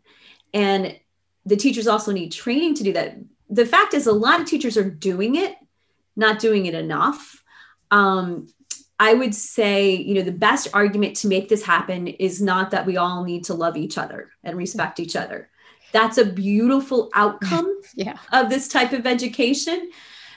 and 0.53 0.97
the 1.45 1.55
teachers 1.55 1.87
also 1.87 2.11
need 2.11 2.31
training 2.31 2.75
to 2.75 2.83
do 2.83 2.93
that 2.93 3.17
the 3.49 3.65
fact 3.65 3.93
is 3.93 4.07
a 4.07 4.13
lot 4.13 4.39
of 4.39 4.47
teachers 4.47 4.77
are 4.77 4.89
doing 4.89 5.35
it 5.35 5.55
not 6.15 6.39
doing 6.39 6.65
it 6.65 6.73
enough. 6.73 7.43
Um, 7.89 8.47
I 8.99 9.13
would 9.13 9.33
say, 9.33 9.95
you 9.95 10.13
know, 10.13 10.21
the 10.21 10.31
best 10.31 10.67
argument 10.73 11.15
to 11.17 11.27
make 11.27 11.49
this 11.49 11.63
happen 11.63 12.07
is 12.07 12.41
not 12.41 12.71
that 12.71 12.85
we 12.85 12.97
all 12.97 13.23
need 13.23 13.45
to 13.45 13.53
love 13.53 13.75
each 13.75 13.97
other 13.97 14.29
and 14.43 14.55
respect 14.57 14.99
each 14.99 15.15
other. 15.15 15.49
That's 15.91 16.17
a 16.17 16.25
beautiful 16.25 17.09
outcome 17.15 17.81
yeah. 17.95 18.17
of 18.31 18.49
this 18.49 18.67
type 18.67 18.93
of 18.93 19.07
education. 19.07 19.91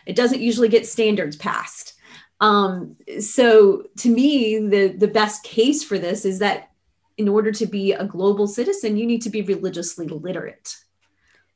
It 0.07 0.17
doesn't 0.17 0.41
usually 0.41 0.69
get 0.69 0.87
standards 0.87 1.37
passed. 1.37 1.95
Um, 2.41 2.97
so 3.21 3.85
to 3.99 4.09
me, 4.09 4.59
the 4.59 4.89
the 4.89 5.09
best 5.09 5.45
case 5.45 5.85
for 5.85 5.99
this 5.99 6.25
is 6.25 6.41
that 6.41 6.71
in 7.17 7.29
order 7.29 7.53
to 7.53 7.67
be 7.67 7.93
a 7.93 8.05
global 8.05 8.47
citizen, 8.47 8.97
you 8.97 9.07
need 9.07 9.23
to 9.23 9.31
be 9.31 9.43
religiously 9.43 10.07
literate 10.09 10.77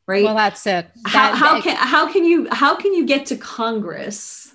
right? 0.08 0.24
Well 0.24 0.34
that's 0.34 0.66
it. 0.66 0.90
How, 1.06 1.36
how 1.36 1.60
can 1.60 1.76
how 1.76 2.10
can 2.12 2.24
you 2.24 2.48
how 2.50 2.74
can 2.74 2.92
you 2.92 3.06
get 3.06 3.26
to 3.26 3.36
congress 3.36 4.52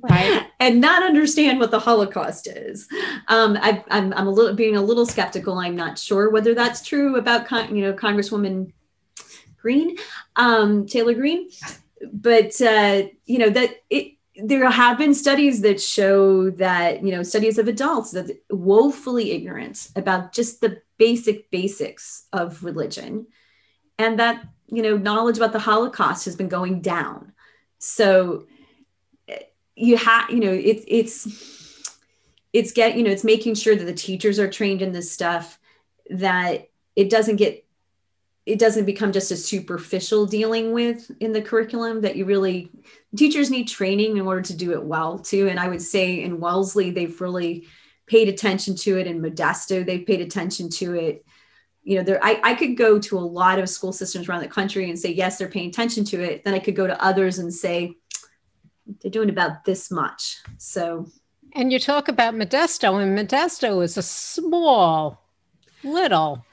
right. 0.00 0.46
and 0.60 0.80
not 0.80 1.02
understand 1.02 1.58
what 1.58 1.70
the 1.70 1.80
holocaust 1.80 2.46
is? 2.46 2.88
Um, 3.26 3.58
I, 3.60 3.70
am 3.70 3.84
I'm, 3.90 4.14
I'm 4.14 4.26
a 4.28 4.30
little 4.30 4.54
being 4.54 4.76
a 4.76 4.82
little 4.82 5.04
skeptical. 5.04 5.58
I'm 5.58 5.76
not 5.76 5.98
sure 5.98 6.30
whether 6.30 6.54
that's 6.54 6.86
true 6.86 7.16
about 7.16 7.46
con- 7.46 7.76
you 7.76 7.82
know 7.82 7.92
congresswoman 7.92 8.72
Greene, 9.60 9.96
um, 10.36 10.86
taylor 10.86 11.14
Greene, 11.14 11.50
but 12.12 12.58
uh, 12.62 13.02
you 13.26 13.38
know 13.38 13.50
that 13.50 13.82
it 13.90 14.14
there 14.40 14.70
have 14.70 14.96
been 14.98 15.14
studies 15.14 15.60
that 15.62 15.80
show 15.80 16.50
that 16.50 17.02
you 17.02 17.10
know 17.10 17.22
studies 17.22 17.58
of 17.58 17.66
adults 17.66 18.12
that 18.12 18.40
woefully 18.50 19.32
ignorant 19.32 19.90
about 19.96 20.32
just 20.32 20.60
the 20.60 20.80
basic 20.96 21.50
basics 21.50 22.26
of 22.32 22.62
religion 22.62 23.26
and 23.98 24.18
that 24.18 24.46
you 24.68 24.82
know 24.82 24.96
knowledge 24.96 25.36
about 25.36 25.52
the 25.52 25.58
holocaust 25.58 26.24
has 26.24 26.36
been 26.36 26.48
going 26.48 26.80
down. 26.80 27.32
So 27.78 28.46
you 29.74 29.96
have 29.96 30.30
you 30.30 30.40
know 30.40 30.52
it's 30.52 30.84
it's 30.86 31.94
it's 32.52 32.72
get 32.72 32.96
you 32.96 33.02
know 33.02 33.10
it's 33.10 33.24
making 33.24 33.54
sure 33.54 33.74
that 33.74 33.84
the 33.84 33.92
teachers 33.92 34.38
are 34.38 34.50
trained 34.50 34.82
in 34.82 34.92
this 34.92 35.10
stuff 35.10 35.58
that 36.10 36.68
it 36.96 37.10
doesn't 37.10 37.36
get 37.36 37.64
it 38.48 38.58
doesn't 38.58 38.86
become 38.86 39.12
just 39.12 39.30
a 39.30 39.36
superficial 39.36 40.24
dealing 40.24 40.72
with 40.72 41.10
in 41.20 41.32
the 41.32 41.42
curriculum 41.42 42.00
that 42.00 42.16
you 42.16 42.24
really 42.24 42.70
teachers 43.14 43.50
need 43.50 43.68
training 43.68 44.16
in 44.16 44.26
order 44.26 44.40
to 44.40 44.56
do 44.56 44.72
it 44.72 44.82
well 44.82 45.18
too. 45.18 45.48
And 45.48 45.60
i 45.60 45.68
would 45.68 45.82
say 45.82 46.22
in 46.22 46.40
wellesley 46.40 46.90
they've 46.90 47.20
really 47.20 47.66
paid 48.06 48.26
attention 48.28 48.74
to 48.74 48.98
it. 48.98 49.06
In 49.06 49.20
modesto 49.20 49.84
they've 49.84 50.06
paid 50.06 50.22
attention 50.22 50.70
to 50.70 50.94
it. 50.94 51.26
You 51.82 51.98
know 51.98 52.04
there 52.04 52.24
I, 52.24 52.40
I 52.42 52.54
could 52.54 52.78
go 52.78 52.98
to 52.98 53.18
a 53.18 53.20
lot 53.20 53.58
of 53.58 53.68
school 53.68 53.92
systems 53.92 54.28
around 54.28 54.40
the 54.40 54.48
country 54.48 54.88
and 54.88 54.98
say 54.98 55.12
yes 55.12 55.36
they're 55.36 55.48
paying 55.48 55.68
attention 55.68 56.04
to 56.06 56.22
it. 56.22 56.42
Then 56.42 56.54
i 56.54 56.58
could 56.58 56.74
go 56.74 56.86
to 56.86 57.04
others 57.04 57.38
and 57.38 57.52
say 57.52 57.96
they're 59.02 59.10
doing 59.10 59.28
about 59.28 59.66
this 59.66 59.90
much. 59.90 60.38
So. 60.56 61.06
And 61.52 61.70
you 61.70 61.78
talk 61.78 62.08
about 62.08 62.34
modesto 62.34 63.02
and 63.02 63.18
modesto 63.18 63.84
is 63.84 63.98
a 63.98 64.02
small 64.02 65.22
little 65.84 66.46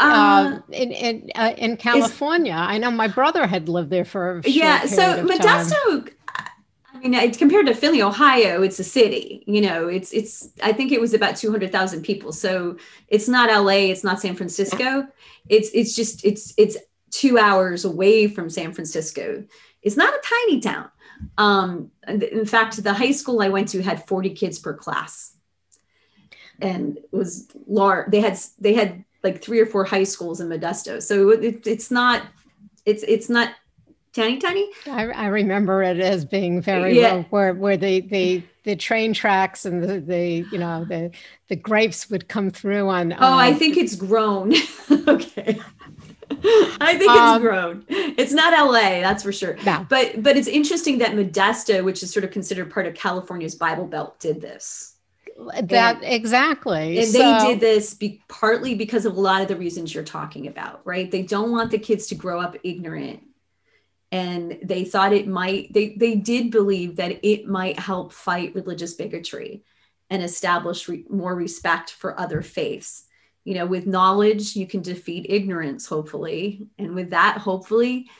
uh, 0.00 0.60
uh, 0.70 0.72
in 0.72 0.92
in 0.92 1.30
uh, 1.34 1.54
in 1.56 1.76
California. 1.76 2.54
I 2.54 2.78
know 2.78 2.90
my 2.90 3.08
brother 3.08 3.46
had 3.46 3.68
lived 3.68 3.90
there 3.90 4.04
for 4.04 4.38
a 4.38 4.42
few 4.42 4.52
yeah. 4.52 4.86
So 4.86 5.24
Modesto, 5.24 6.10
I 6.92 7.08
mean, 7.08 7.34
compared 7.34 7.66
to 7.66 7.74
Findlay, 7.74 8.02
Ohio, 8.02 8.62
it's 8.62 8.78
a 8.78 8.84
city. 8.84 9.44
You 9.46 9.60
know, 9.60 9.88
it's 9.88 10.12
it's. 10.12 10.50
I 10.62 10.72
think 10.72 10.92
it 10.92 11.00
was 11.00 11.14
about 11.14 11.36
two 11.36 11.50
hundred 11.50 11.70
thousand 11.70 12.02
people. 12.02 12.32
So 12.32 12.76
it's 13.08 13.28
not 13.28 13.50
L.A. 13.50 13.90
It's 13.90 14.04
not 14.04 14.20
San 14.20 14.34
Francisco. 14.34 15.06
It's 15.48 15.70
it's 15.74 15.94
just 15.94 16.24
it's 16.24 16.54
it's 16.56 16.76
two 17.10 17.38
hours 17.38 17.84
away 17.84 18.26
from 18.26 18.50
San 18.50 18.72
Francisco. 18.72 19.44
It's 19.82 19.96
not 19.96 20.12
a 20.14 20.20
tiny 20.22 20.60
town. 20.60 20.90
Um, 21.36 21.90
in 22.08 22.46
fact, 22.46 22.82
the 22.82 22.94
high 22.94 23.12
school 23.12 23.42
I 23.42 23.48
went 23.48 23.68
to 23.68 23.82
had 23.82 24.06
forty 24.06 24.30
kids 24.30 24.58
per 24.58 24.74
class, 24.74 25.36
and 26.60 26.98
was 27.12 27.48
large. 27.66 28.10
They 28.10 28.20
had 28.20 28.38
they 28.58 28.74
had 28.74 29.04
like 29.22 29.42
three 29.42 29.60
or 29.60 29.66
four 29.66 29.84
high 29.84 30.04
schools 30.04 30.40
in 30.40 30.48
Modesto. 30.48 31.02
So 31.02 31.30
it, 31.30 31.66
it's 31.66 31.90
not, 31.90 32.22
it's 32.86 33.02
it's 33.04 33.28
not 33.28 33.54
tiny 34.12 34.38
tiny. 34.38 34.70
I, 34.86 35.08
I 35.08 35.26
remember 35.26 35.82
it 35.82 36.00
as 36.00 36.24
being 36.24 36.60
very 36.60 36.98
yeah. 36.98 37.22
where 37.30 37.54
where 37.54 37.76
the 37.76 38.00
the 38.00 38.42
the 38.64 38.76
train 38.76 39.12
tracks 39.12 39.64
and 39.64 39.82
the, 39.82 40.00
the 40.00 40.46
you 40.50 40.58
know 40.58 40.84
the 40.84 41.10
the 41.48 41.56
grapes 41.56 42.10
would 42.10 42.28
come 42.28 42.50
through 42.50 42.88
on. 42.88 43.12
Oh, 43.12 43.38
I 43.38 43.54
think 43.54 43.76
it's 43.76 43.96
grown. 43.96 44.54
okay. 45.08 45.60
I 46.42 46.96
think 46.96 47.10
it's 47.10 47.20
um, 47.20 47.42
grown. 47.42 47.84
It's 47.88 48.32
not 48.32 48.52
LA, 48.52 49.00
that's 49.00 49.22
for 49.22 49.32
sure. 49.32 49.56
No. 49.64 49.86
But 49.88 50.22
but 50.22 50.36
it's 50.36 50.48
interesting 50.48 50.98
that 50.98 51.12
Modesto, 51.12 51.84
which 51.84 52.02
is 52.02 52.12
sort 52.12 52.24
of 52.24 52.30
considered 52.30 52.70
part 52.70 52.86
of 52.86 52.94
California's 52.94 53.54
Bible 53.54 53.86
Belt, 53.86 54.18
did 54.20 54.40
this 54.40 54.94
that 55.62 55.96
and, 55.96 56.04
exactly. 56.04 56.98
and 56.98 57.08
so, 57.08 57.18
they 57.18 57.46
did 57.46 57.60
this 57.60 57.94
be, 57.94 58.22
partly 58.28 58.74
because 58.74 59.06
of 59.06 59.16
a 59.16 59.20
lot 59.20 59.42
of 59.42 59.48
the 59.48 59.56
reasons 59.56 59.94
you're 59.94 60.04
talking 60.04 60.46
about 60.46 60.80
right? 60.84 61.10
They 61.10 61.22
don't 61.22 61.50
want 61.50 61.70
the 61.70 61.78
kids 61.78 62.06
to 62.08 62.14
grow 62.14 62.40
up 62.40 62.56
ignorant. 62.62 63.22
And 64.12 64.58
they 64.62 64.84
thought 64.84 65.12
it 65.12 65.28
might 65.28 65.72
they 65.72 65.94
they 65.96 66.16
did 66.16 66.50
believe 66.50 66.96
that 66.96 67.24
it 67.24 67.46
might 67.46 67.78
help 67.78 68.12
fight 68.12 68.54
religious 68.54 68.94
bigotry 68.94 69.62
and 70.08 70.22
establish 70.22 70.88
re, 70.88 71.04
more 71.08 71.34
respect 71.34 71.90
for 71.90 72.18
other 72.18 72.42
faiths. 72.42 73.04
You 73.44 73.54
know 73.54 73.66
with 73.66 73.86
knowledge 73.86 74.56
you 74.56 74.66
can 74.66 74.82
defeat 74.82 75.26
ignorance 75.28 75.86
hopefully. 75.86 76.66
And 76.78 76.94
with 76.94 77.10
that 77.10 77.38
hopefully 77.38 78.10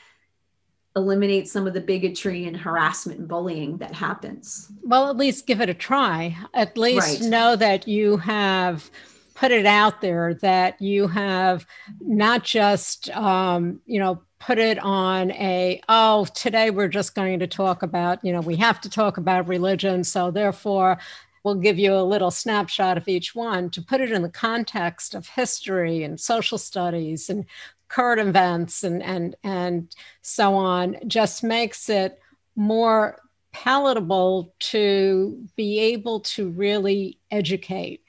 eliminate 0.97 1.49
some 1.49 1.67
of 1.67 1.75
the 1.75 1.81
bigotry 1.81 2.47
and 2.47 2.57
harassment 2.57 3.21
and 3.21 3.29
bullying 3.29 3.79
that 3.79 3.95
happens. 3.95 4.73
Well, 4.83 5.09
at 5.09 5.17
least 5.17 5.47
give 5.47 5.61
it 5.61 5.69
a 5.69 5.75
try. 5.75 6.37
At 6.55 6.77
least 6.77 7.21
right. 7.21 7.31
know 7.31 7.57
that 7.57 7.87
you 7.87 8.17
have 8.17 8.91
put 9.35 9.53
it 9.53 9.67
out 9.67 10.01
there, 10.01 10.35
that 10.35 10.81
you 10.83 11.07
have 11.07 11.65
not 12.01 12.43
just, 12.43 13.09
um, 13.11 13.81
you 13.87 13.99
know, 13.99 14.21
put 14.39 14.59
it 14.59 14.79
on 14.79 15.31
a, 15.33 15.81
oh, 15.89 16.27
today 16.35 16.71
we're 16.71 16.89
just 16.89 17.15
going 17.15 17.39
to 17.39 17.47
talk 17.47 17.83
about, 17.83 18.23
you 18.25 18.33
know, 18.33 18.41
we 18.41 18.57
have 18.57 18.81
to 18.81 18.91
talk 18.91 19.17
about 19.17 19.49
religion. 19.49 20.03
So 20.03 20.31
therefore, 20.31 20.99
we'll 21.43 21.55
give 21.55 21.79
you 21.79 21.95
a 21.95 22.03
little 22.03 22.31
snapshot 22.31 22.97
of 22.97 23.09
each 23.09 23.35
one 23.35 23.71
to 23.71 23.83
put 23.83 24.01
it 24.01 24.13
in 24.13 24.23
the 24.23 24.29
context 24.29 25.15
of 25.15 25.27
history 25.27 26.03
and 26.03 26.21
social 26.21 26.59
studies 26.59 27.31
and 27.31 27.45
current 27.89 28.21
events 28.21 28.85
and 28.85 29.03
and 29.03 29.35
and 29.43 29.95
so 30.23 30.55
on 30.55 30.97
just 31.07 31.43
makes 31.43 31.89
it 31.89 32.21
more 32.57 33.19
palatable 33.53 34.55
to 34.61 35.45
be 35.57 35.81
able 35.81 36.21
to 36.21 36.51
really 36.51 37.19
educate. 37.33 38.01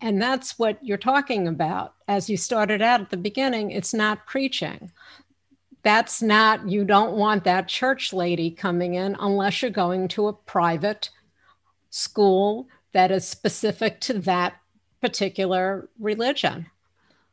And 0.00 0.20
that's 0.20 0.58
what 0.58 0.84
you're 0.84 0.98
talking 0.98 1.46
about. 1.46 1.94
As 2.08 2.28
you 2.28 2.36
started 2.36 2.82
out 2.82 3.00
at 3.00 3.10
the 3.10 3.16
beginning 3.16 3.70
it's 3.70 3.94
not 3.94 4.26
preaching. 4.26 4.90
That's 5.84 6.20
not 6.20 6.68
you 6.68 6.84
don't 6.84 7.16
want 7.16 7.44
that 7.44 7.68
church 7.68 8.12
lady 8.12 8.50
coming 8.50 8.94
in 8.94 9.16
unless 9.20 9.62
you're 9.62 9.70
going 9.70 10.08
to 10.08 10.28
a 10.28 10.32
private 10.32 11.10
school 11.90 12.68
that 12.92 13.10
is 13.10 13.26
specific 13.26 14.00
to 14.00 14.14
that 14.20 14.54
particular 15.00 15.88
religion. 15.98 16.66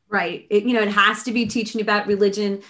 Right. 0.08 0.46
It, 0.50 0.64
you 0.64 0.74
know 0.74 0.82
it 0.82 0.92
has 0.92 1.24
to 1.24 1.32
be 1.32 1.46
teaching 1.46 1.82
about 1.82 2.08
religion. 2.08 2.62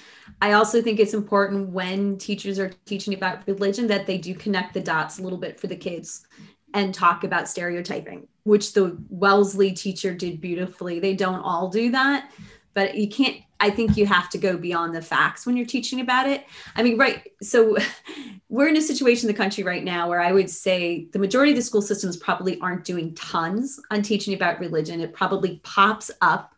I 0.42 0.54
also 0.54 0.82
think 0.82 1.00
it's 1.00 1.14
important 1.14 1.70
when 1.70 2.18
teachers 2.18 2.58
are 2.60 2.72
teaching 2.86 3.14
about 3.14 3.46
religion 3.48 3.88
that 3.88 4.08
they 4.08 4.18
do 4.18 4.34
connect 4.34 4.74
the 4.74 4.82
dots 4.82 5.20
a 5.20 5.22
little 5.22 5.38
bit 5.38 5.60
for 5.60 5.68
the 5.68 5.76
kids 5.76 6.26
and 6.74 6.94
talk 6.94 7.24
about 7.24 7.48
stereotyping 7.48 8.28
which 8.46 8.74
the 8.74 8.96
wellesley 9.10 9.72
teacher 9.72 10.14
did 10.14 10.40
beautifully. 10.40 11.00
They 11.00 11.16
don't 11.16 11.42
all 11.42 11.68
do 11.68 11.92
that 11.92 12.32
but 12.76 12.94
you 12.94 13.10
can't 13.10 13.38
i 13.60 13.72
think 13.72 13.98
you 13.98 14.06
have 14.06 14.30
to 14.30 14.38
go 14.38 14.56
beyond 14.56 14.94
the 14.94 15.02
facts 15.02 15.46
when 15.46 15.58
you're 15.58 15.66
teaching 15.66 16.02
about 16.02 16.28
it. 16.28 16.46
I 16.76 16.84
mean 16.84 17.00
right 17.00 17.32
so 17.42 17.78
we're 18.50 18.68
in 18.68 18.78
a 18.78 18.82
situation 18.82 19.28
in 19.28 19.34
the 19.34 19.42
country 19.42 19.64
right 19.64 19.84
now 19.84 20.08
where 20.08 20.22
i 20.22 20.32
would 20.32 20.50
say 20.50 21.08
the 21.12 21.20
majority 21.20 21.54
of 21.54 21.56
the 21.56 21.64
school 21.64 21.82
systems 21.82 22.18
probably 22.18 22.60
aren't 22.60 22.86
doing 22.86 23.16
tons 23.16 23.80
on 23.90 24.04
teaching 24.04 24.36
about 24.36 24.60
religion. 24.60 25.02
It 25.02 25.14
probably 25.14 25.60
pops 25.64 26.12
up 26.22 26.54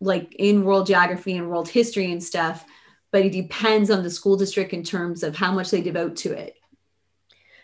like 0.00 0.34
in 0.38 0.64
world 0.64 0.86
geography 0.86 1.36
and 1.36 1.48
world 1.48 1.68
history 1.68 2.10
and 2.12 2.22
stuff, 2.22 2.64
but 3.12 3.24
it 3.24 3.30
depends 3.30 3.88
on 3.90 4.02
the 4.02 4.10
school 4.10 4.36
district 4.36 4.72
in 4.72 4.82
terms 4.82 5.22
of 5.22 5.36
how 5.36 5.52
much 5.52 5.70
they 5.70 5.80
devote 5.80 6.16
to 6.16 6.32
it 6.32 6.56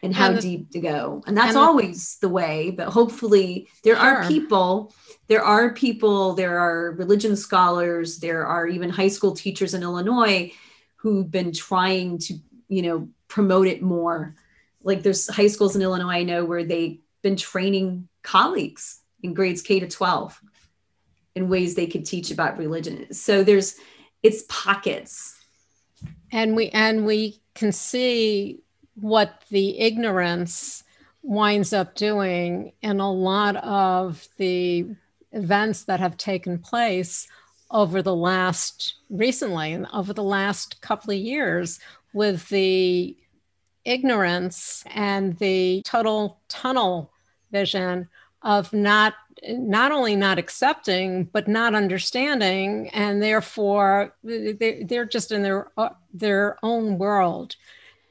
and 0.03 0.15
how 0.15 0.29
and 0.29 0.39
the, 0.39 0.41
deep 0.41 0.71
to 0.71 0.81
go. 0.81 1.23
And 1.27 1.37
that's 1.37 1.51
and 1.51 1.59
always 1.59 2.17
the, 2.17 2.29
the, 2.29 2.33
way, 2.33 2.71
but 2.71 2.89
hopefully 2.89 3.69
there 3.85 3.97
sure. 3.97 4.05
are 4.05 4.29
people, 4.29 4.95
there 5.27 5.43
are 5.43 5.73
people, 5.73 6.35
there 6.35 6.59
are 6.59 6.93
religion 6.93 7.37
scholars, 7.37 8.19
there 8.19 8.47
are 8.47 8.67
even 8.67 8.91
high 8.91 9.09
school 9.09 9.33
teachers 9.35 9.75
in 9.75 9.83
Illinois 9.83 10.53
who've 10.97 11.31
been 11.31 11.53
trying 11.53 12.19
to, 12.19 12.35
you 12.69 12.83
know, 12.83 13.09
promote 13.29 13.67
it 13.67 13.83
more. 13.83 14.35
Like 14.83 15.03
there's 15.03 15.29
high 15.29 15.49
schools 15.49 15.77
in 15.77 15.83
Illinois 15.83 16.09
I 16.09 16.23
know 16.23 16.45
where 16.45 16.65
they've 16.65 17.01
been 17.23 17.37
training 17.37 18.09
colleagues 18.23 19.01
in 19.23 19.35
grades 19.35 19.63
K 19.63 19.81
to 19.81 19.89
12 19.89 20.41
in 21.35 21.49
ways 21.49 21.75
they 21.75 21.87
could 21.87 22.05
teach 22.05 22.31
about 22.31 22.59
religion. 22.59 23.13
So 23.13 23.43
there's 23.43 23.77
it's 24.23 24.45
pockets. 24.49 25.37
And 26.31 26.55
we 26.55 26.69
and 26.71 27.07
we 27.07 27.41
can 27.55 27.73
see 27.73 28.61
what 29.01 29.43
the 29.51 29.79
ignorance 29.79 30.85
winds 31.23 31.73
up 31.73 31.95
doing 31.95 32.73
in 32.83 33.01
a 33.01 33.13
lot 33.13 33.57
of 33.57 34.27
the 34.37 34.87
events 35.33 35.85
that 35.85 36.01
have 36.01 36.17
taken 36.17 36.59
place 36.59 37.29
over 37.71 38.01
the 38.01 38.15
last 38.15 38.95
recently 39.11 39.73
and 39.73 39.87
over 39.93 40.13
the 40.13 40.23
last 40.23 40.81
couple 40.81 41.13
of 41.13 41.19
years 41.19 41.81
with 42.15 42.49
the 42.49 43.15
ignorance 43.85 44.85
and 44.95 45.37
the 45.39 45.83
total 45.85 46.41
tunnel 46.49 47.13
vision 47.53 48.09
of 48.43 48.73
not 48.73 49.15
not 49.49 49.93
only 49.93 50.17
not 50.17 50.39
accepting 50.39 51.25
but 51.25 51.47
not 51.47 51.75
understanding 51.75 52.89
and 52.91 53.23
therefore 53.23 54.15
they, 54.25 54.85
they're 54.89 55.05
just 55.05 55.31
in 55.31 55.43
their 55.43 55.69
their 56.13 56.59
own 56.63 56.99
world 56.99 57.55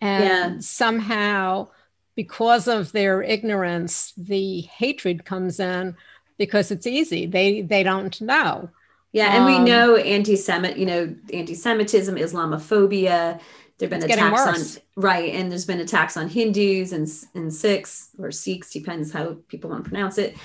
and 0.01 0.23
yeah. 0.53 0.59
somehow 0.59 1.67
because 2.15 2.67
of 2.67 2.91
their 2.91 3.21
ignorance 3.21 4.13
the 4.17 4.61
hatred 4.61 5.25
comes 5.25 5.59
in 5.59 5.95
because 6.37 6.71
it's 6.71 6.87
easy 6.87 7.25
they 7.25 7.61
they 7.61 7.83
don't 7.83 8.21
know 8.21 8.69
yeah 9.11 9.33
and 9.35 9.43
um, 9.43 9.45
we 9.45 9.59
know 9.59 9.95
anti-semit 9.95 10.77
you 10.77 10.85
know 10.85 11.13
anti-semitism 11.33 12.15
islamophobia 12.15 13.39
there've 13.77 13.91
been 13.91 14.03
attacks 14.03 14.77
on 14.77 14.83
right 14.95 15.33
and 15.33 15.51
there's 15.51 15.65
been 15.65 15.79
attacks 15.79 16.17
on 16.17 16.27
hindus 16.27 16.93
and, 16.93 17.07
and 17.35 17.53
sikhs 17.53 18.09
or 18.19 18.31
sikhs 18.31 18.71
depends 18.71 19.11
how 19.11 19.35
people 19.47 19.69
want 19.69 19.83
to 19.83 19.89
pronounce 19.89 20.17
it 20.17 20.35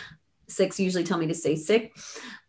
Sikhs 0.52 0.78
usually 0.78 1.04
tell 1.04 1.18
me 1.18 1.26
to 1.26 1.34
say 1.34 1.56
Sikh. 1.56 1.96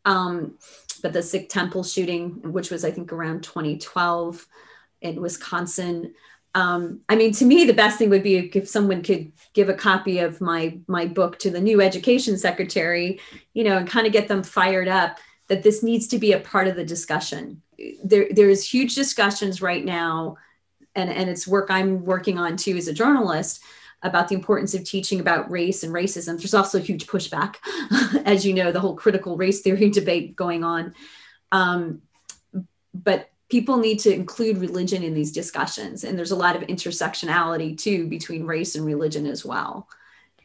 Um, 0.05 0.57
but 1.01 1.13
the 1.13 1.23
Sikh 1.23 1.49
temple 1.49 1.83
shooting, 1.83 2.51
which 2.51 2.69
was 2.69 2.85
I 2.85 2.91
think 2.91 3.11
around 3.11 3.43
2012 3.43 4.45
in 5.01 5.21
Wisconsin, 5.21 6.13
um, 6.55 7.01
I 7.09 7.15
mean, 7.15 7.31
to 7.33 7.45
me, 7.45 7.65
the 7.65 7.73
best 7.73 7.97
thing 7.97 8.09
would 8.09 8.23
be 8.23 8.37
if 8.37 8.67
someone 8.67 9.01
could 9.01 9.31
give 9.53 9.69
a 9.69 9.73
copy 9.73 10.19
of 10.19 10.39
my 10.39 10.77
my 10.87 11.05
book 11.05 11.39
to 11.39 11.49
the 11.49 11.59
new 11.59 11.81
education 11.81 12.37
secretary, 12.37 13.19
you 13.53 13.63
know, 13.63 13.77
and 13.77 13.87
kind 13.87 14.05
of 14.05 14.13
get 14.13 14.27
them 14.27 14.43
fired 14.43 14.87
up 14.87 15.17
that 15.47 15.63
this 15.63 15.81
needs 15.81 16.07
to 16.07 16.19
be 16.19 16.33
a 16.33 16.39
part 16.39 16.67
of 16.67 16.75
the 16.75 16.85
discussion. 16.85 17.61
There, 18.03 18.27
there's 18.31 18.69
huge 18.69 18.93
discussions 18.93 19.61
right 19.61 19.83
now, 19.83 20.37
and 20.95 21.09
and 21.09 21.29
it's 21.29 21.47
work 21.47 21.71
I'm 21.71 22.05
working 22.05 22.37
on 22.37 22.55
too 22.55 22.77
as 22.77 22.87
a 22.87 22.93
journalist 22.93 23.63
about 24.03 24.27
the 24.27 24.35
importance 24.35 24.73
of 24.73 24.83
teaching 24.83 25.21
about 25.21 25.49
race 25.49 25.83
and 25.83 25.93
racism. 25.93 26.37
There's 26.37 26.53
also 26.53 26.79
huge 26.79 27.07
pushback, 27.07 27.55
as 28.25 28.45
you 28.45 28.53
know, 28.53 28.71
the 28.71 28.79
whole 28.79 28.95
critical 28.95 29.37
race 29.37 29.61
theory 29.61 29.89
debate 29.91 30.35
going 30.35 30.63
on. 30.63 30.93
Um, 31.51 32.01
but 32.93 33.29
people 33.49 33.77
need 33.77 33.99
to 33.99 34.13
include 34.13 34.57
religion 34.57 35.03
in 35.03 35.13
these 35.13 35.31
discussions 35.31 36.03
and 36.03 36.17
there's 36.17 36.31
a 36.31 36.35
lot 36.35 36.55
of 36.55 36.63
intersectionality 36.63 37.77
too 37.77 38.07
between 38.07 38.45
race 38.45 38.75
and 38.75 38.85
religion 38.85 39.25
as 39.25 39.45
well. 39.45 39.87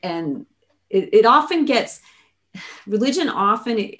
And 0.02 0.46
it, 0.90 1.10
it 1.12 1.26
often 1.26 1.64
gets 1.64 2.00
religion 2.86 3.28
often 3.28 3.92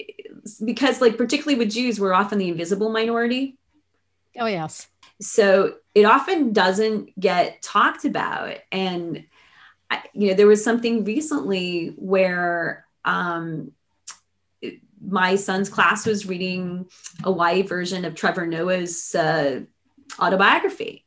because 0.63 1.01
like 1.01 1.17
particularly 1.17 1.57
with 1.57 1.71
jews 1.71 1.99
we're 1.99 2.13
often 2.13 2.37
the 2.37 2.49
invisible 2.49 2.89
minority. 2.89 3.57
Oh 4.37 4.45
yes. 4.45 4.87
So 5.21 5.75
it 5.95 6.05
often 6.05 6.53
doesn't 6.53 7.19
get 7.19 7.61
talked 7.61 8.05
about. 8.05 8.55
And 8.71 9.25
you 10.13 10.29
know 10.29 10.33
there 10.35 10.47
was 10.47 10.63
something 10.63 11.03
recently 11.03 11.93
where 11.97 12.85
um 13.05 13.71
my 15.05 15.35
son's 15.35 15.69
class 15.69 16.05
was 16.05 16.25
reading 16.25 16.87
a 17.23 17.31
YA 17.31 17.63
version 17.63 18.05
of 18.05 18.15
Trevor 18.15 18.45
Noah's 18.45 19.15
uh, 19.15 19.61
autobiography, 20.19 21.05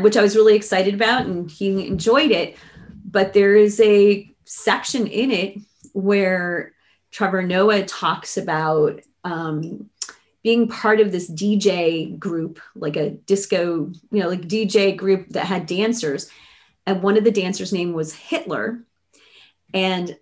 which 0.00 0.16
I 0.16 0.22
was 0.22 0.36
really 0.36 0.56
excited 0.56 0.94
about, 0.94 1.26
and 1.26 1.50
he 1.50 1.86
enjoyed 1.86 2.30
it. 2.30 2.56
But 3.04 3.32
there 3.32 3.56
is 3.56 3.80
a 3.80 4.30
section 4.44 5.06
in 5.06 5.30
it 5.30 5.58
where 5.92 6.72
Trevor 7.10 7.42
Noah 7.42 7.84
talks 7.84 8.36
about 8.36 9.00
um, 9.24 9.90
being 10.42 10.68
part 10.68 11.00
of 11.00 11.12
this 11.12 11.30
DJ 11.30 12.18
group, 12.18 12.60
like 12.74 12.96
a 12.96 13.10
disco, 13.10 13.92
you 14.10 14.20
know, 14.20 14.28
like 14.28 14.42
DJ 14.42 14.96
group 14.96 15.28
that 15.30 15.46
had 15.46 15.66
dancers, 15.66 16.30
and 16.86 17.02
one 17.02 17.16
of 17.16 17.24
the 17.24 17.30
dancers' 17.30 17.72
name 17.72 17.92
was 17.92 18.14
Hitler, 18.14 18.82
and 19.74 20.16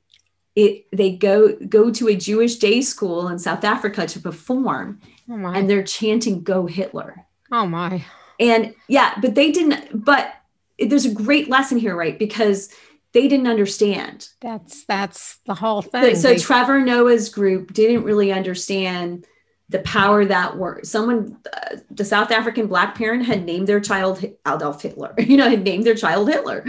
it 0.58 0.86
they 0.90 1.12
go 1.12 1.54
go 1.68 1.90
to 1.92 2.08
a 2.08 2.16
Jewish 2.16 2.56
day 2.56 2.80
school 2.82 3.28
in 3.28 3.38
South 3.38 3.62
Africa 3.62 4.08
to 4.08 4.18
perform, 4.18 5.00
oh 5.30 5.34
and 5.34 5.70
they're 5.70 5.84
chanting 5.84 6.42
"Go 6.42 6.66
Hitler." 6.66 7.24
Oh 7.52 7.64
my! 7.64 8.04
And 8.40 8.74
yeah, 8.88 9.14
but 9.22 9.36
they 9.36 9.52
didn't. 9.52 10.04
But 10.04 10.34
there's 10.80 11.06
a 11.06 11.14
great 11.14 11.48
lesson 11.48 11.78
here, 11.78 11.94
right? 11.94 12.18
Because 12.18 12.74
they 13.12 13.28
didn't 13.28 13.46
understand. 13.46 14.30
That's 14.40 14.84
that's 14.84 15.38
the 15.46 15.54
whole 15.54 15.80
thing. 15.80 16.16
So, 16.16 16.34
so 16.34 16.38
Trevor 16.38 16.80
Noah's 16.80 17.28
group 17.28 17.72
didn't 17.72 18.02
really 18.02 18.32
understand 18.32 19.26
the 19.68 19.80
power 19.80 20.24
that 20.24 20.56
word. 20.56 20.86
Someone, 20.86 21.36
uh, 21.52 21.76
the 21.90 22.04
South 22.04 22.30
African 22.30 22.66
black 22.66 22.94
parent 22.94 23.26
had 23.26 23.44
named 23.44 23.66
their 23.66 23.80
child 23.80 24.24
Adolf 24.46 24.80
Hitler, 24.80 25.14
you 25.18 25.36
know, 25.36 25.48
had 25.48 25.62
named 25.62 25.84
their 25.84 25.94
child 25.94 26.28
Hitler. 26.28 26.64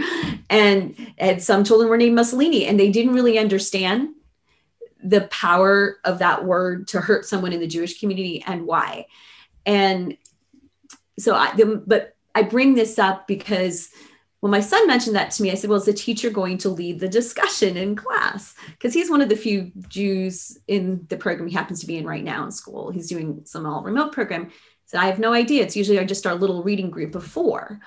And, 0.50 0.94
and 1.16 1.42
some 1.42 1.64
children 1.64 1.88
were 1.88 1.96
named 1.96 2.16
Mussolini, 2.16 2.66
and 2.66 2.78
they 2.78 2.90
didn't 2.90 3.14
really 3.14 3.38
understand 3.38 4.10
the 5.02 5.22
power 5.22 5.98
of 6.04 6.18
that 6.18 6.44
word 6.44 6.88
to 6.88 7.00
hurt 7.00 7.24
someone 7.24 7.52
in 7.52 7.60
the 7.60 7.66
Jewish 7.66 7.98
community 7.98 8.44
and 8.46 8.66
why. 8.66 9.06
And 9.64 10.18
so 11.18 11.34
I, 11.34 11.54
but 11.86 12.16
I 12.34 12.42
bring 12.42 12.74
this 12.74 12.98
up 12.98 13.26
because 13.26 13.88
when 14.40 14.50
my 14.50 14.60
son 14.60 14.86
mentioned 14.86 15.16
that 15.16 15.30
to 15.32 15.42
me, 15.42 15.50
I 15.50 15.54
said, 15.54 15.68
Well, 15.70 15.78
is 15.78 15.84
the 15.84 15.92
teacher 15.92 16.30
going 16.30 16.58
to 16.58 16.70
lead 16.70 16.98
the 16.98 17.08
discussion 17.08 17.76
in 17.76 17.94
class? 17.94 18.54
Because 18.70 18.94
he's 18.94 19.10
one 19.10 19.20
of 19.20 19.28
the 19.28 19.36
few 19.36 19.70
Jews 19.88 20.58
in 20.66 21.06
the 21.08 21.16
program 21.16 21.48
he 21.48 21.54
happens 21.54 21.80
to 21.80 21.86
be 21.86 21.98
in 21.98 22.06
right 22.06 22.24
now 22.24 22.44
in 22.44 22.50
school. 22.50 22.90
He's 22.90 23.08
doing 23.08 23.42
some 23.44 23.66
all 23.66 23.82
remote 23.82 24.12
program. 24.12 24.50
So 24.86 24.98
I 24.98 25.06
have 25.06 25.18
no 25.18 25.32
idea. 25.32 25.62
It's 25.62 25.76
usually 25.76 26.04
just 26.06 26.26
our 26.26 26.34
little 26.34 26.62
reading 26.62 26.90
group 26.90 27.14
of 27.14 27.24
four. 27.24 27.80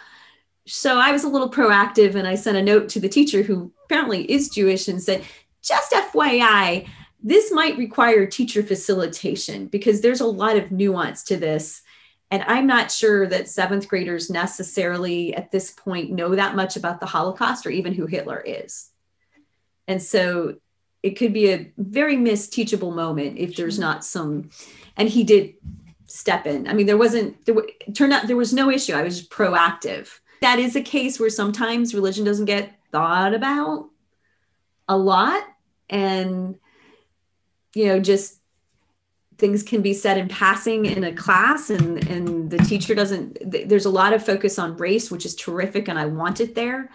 So 0.65 0.97
I 0.97 1.11
was 1.11 1.23
a 1.25 1.29
little 1.29 1.51
proactive 1.51 2.15
and 2.15 2.27
I 2.27 2.35
sent 2.35 2.55
a 2.55 2.61
note 2.61 2.87
to 2.89 2.99
the 2.99 3.09
teacher 3.09 3.43
who 3.43 3.73
apparently 3.85 4.31
is 4.31 4.49
Jewish 4.49 4.87
and 4.87 5.01
said, 5.01 5.23
Just 5.61 5.91
FYI, 5.91 6.87
this 7.21 7.51
might 7.51 7.77
require 7.77 8.25
teacher 8.25 8.61
facilitation 8.61 9.67
because 9.67 10.01
there's 10.01 10.21
a 10.21 10.25
lot 10.25 10.57
of 10.57 10.71
nuance 10.71 11.23
to 11.23 11.37
this 11.37 11.81
and 12.33 12.43
I'm 12.47 12.65
not 12.65 12.91
sure 12.91 13.27
that 13.27 13.47
seventh 13.47 13.87
graders 13.87 14.31
necessarily 14.31 15.35
at 15.35 15.51
this 15.51 15.69
point 15.69 16.09
know 16.09 16.33
that 16.33 16.55
much 16.55 16.75
about 16.75 16.99
the 16.99 17.05
Holocaust 17.05 17.63
or 17.63 17.69
even 17.69 17.93
who 17.93 18.07
Hitler 18.07 18.41
is. 18.43 18.89
And 19.87 20.01
so 20.01 20.55
it 21.03 21.11
could 21.11 21.31
be 21.31 21.51
a 21.51 21.71
very 21.77 22.15
misteachable 22.15 22.95
moment 22.95 23.37
if 23.37 23.55
there's 23.55 23.77
not 23.77 24.03
some, 24.03 24.49
and 24.97 25.07
he 25.07 25.23
did 25.23 25.53
step 26.07 26.47
in. 26.47 26.67
I 26.67 26.73
mean, 26.73 26.87
there 26.87 26.97
wasn't, 26.97 27.45
there 27.45 27.55
turned 27.93 28.13
out 28.13 28.25
there 28.25 28.35
was 28.35 28.51
no 28.51 28.71
issue. 28.71 28.93
I 28.93 29.03
was 29.03 29.27
proactive. 29.27 30.09
That 30.41 30.57
is 30.57 30.75
a 30.75 30.81
case 30.81 31.19
where 31.19 31.29
sometimes 31.29 31.93
religion 31.93 32.25
doesn't 32.25 32.45
get 32.45 32.73
thought 32.91 33.35
about 33.35 33.91
a 34.89 34.97
lot. 34.97 35.43
And, 35.87 36.55
you 37.75 37.85
know, 37.85 37.99
just 37.99 38.39
things 39.43 39.61
can 39.61 39.81
be 39.81 39.93
said 39.93 40.17
in 40.17 40.29
passing 40.29 40.85
in 40.85 41.03
a 41.03 41.11
class 41.11 41.69
and 41.69 42.07
and 42.07 42.49
the 42.49 42.57
teacher 42.59 42.95
doesn't 42.95 43.37
there's 43.67 43.83
a 43.83 43.89
lot 43.89 44.13
of 44.13 44.25
focus 44.25 44.57
on 44.57 44.77
race 44.77 45.11
which 45.11 45.25
is 45.25 45.35
terrific 45.35 45.89
and 45.89 45.99
i 45.99 46.05
want 46.05 46.39
it 46.39 46.55
there 46.55 46.89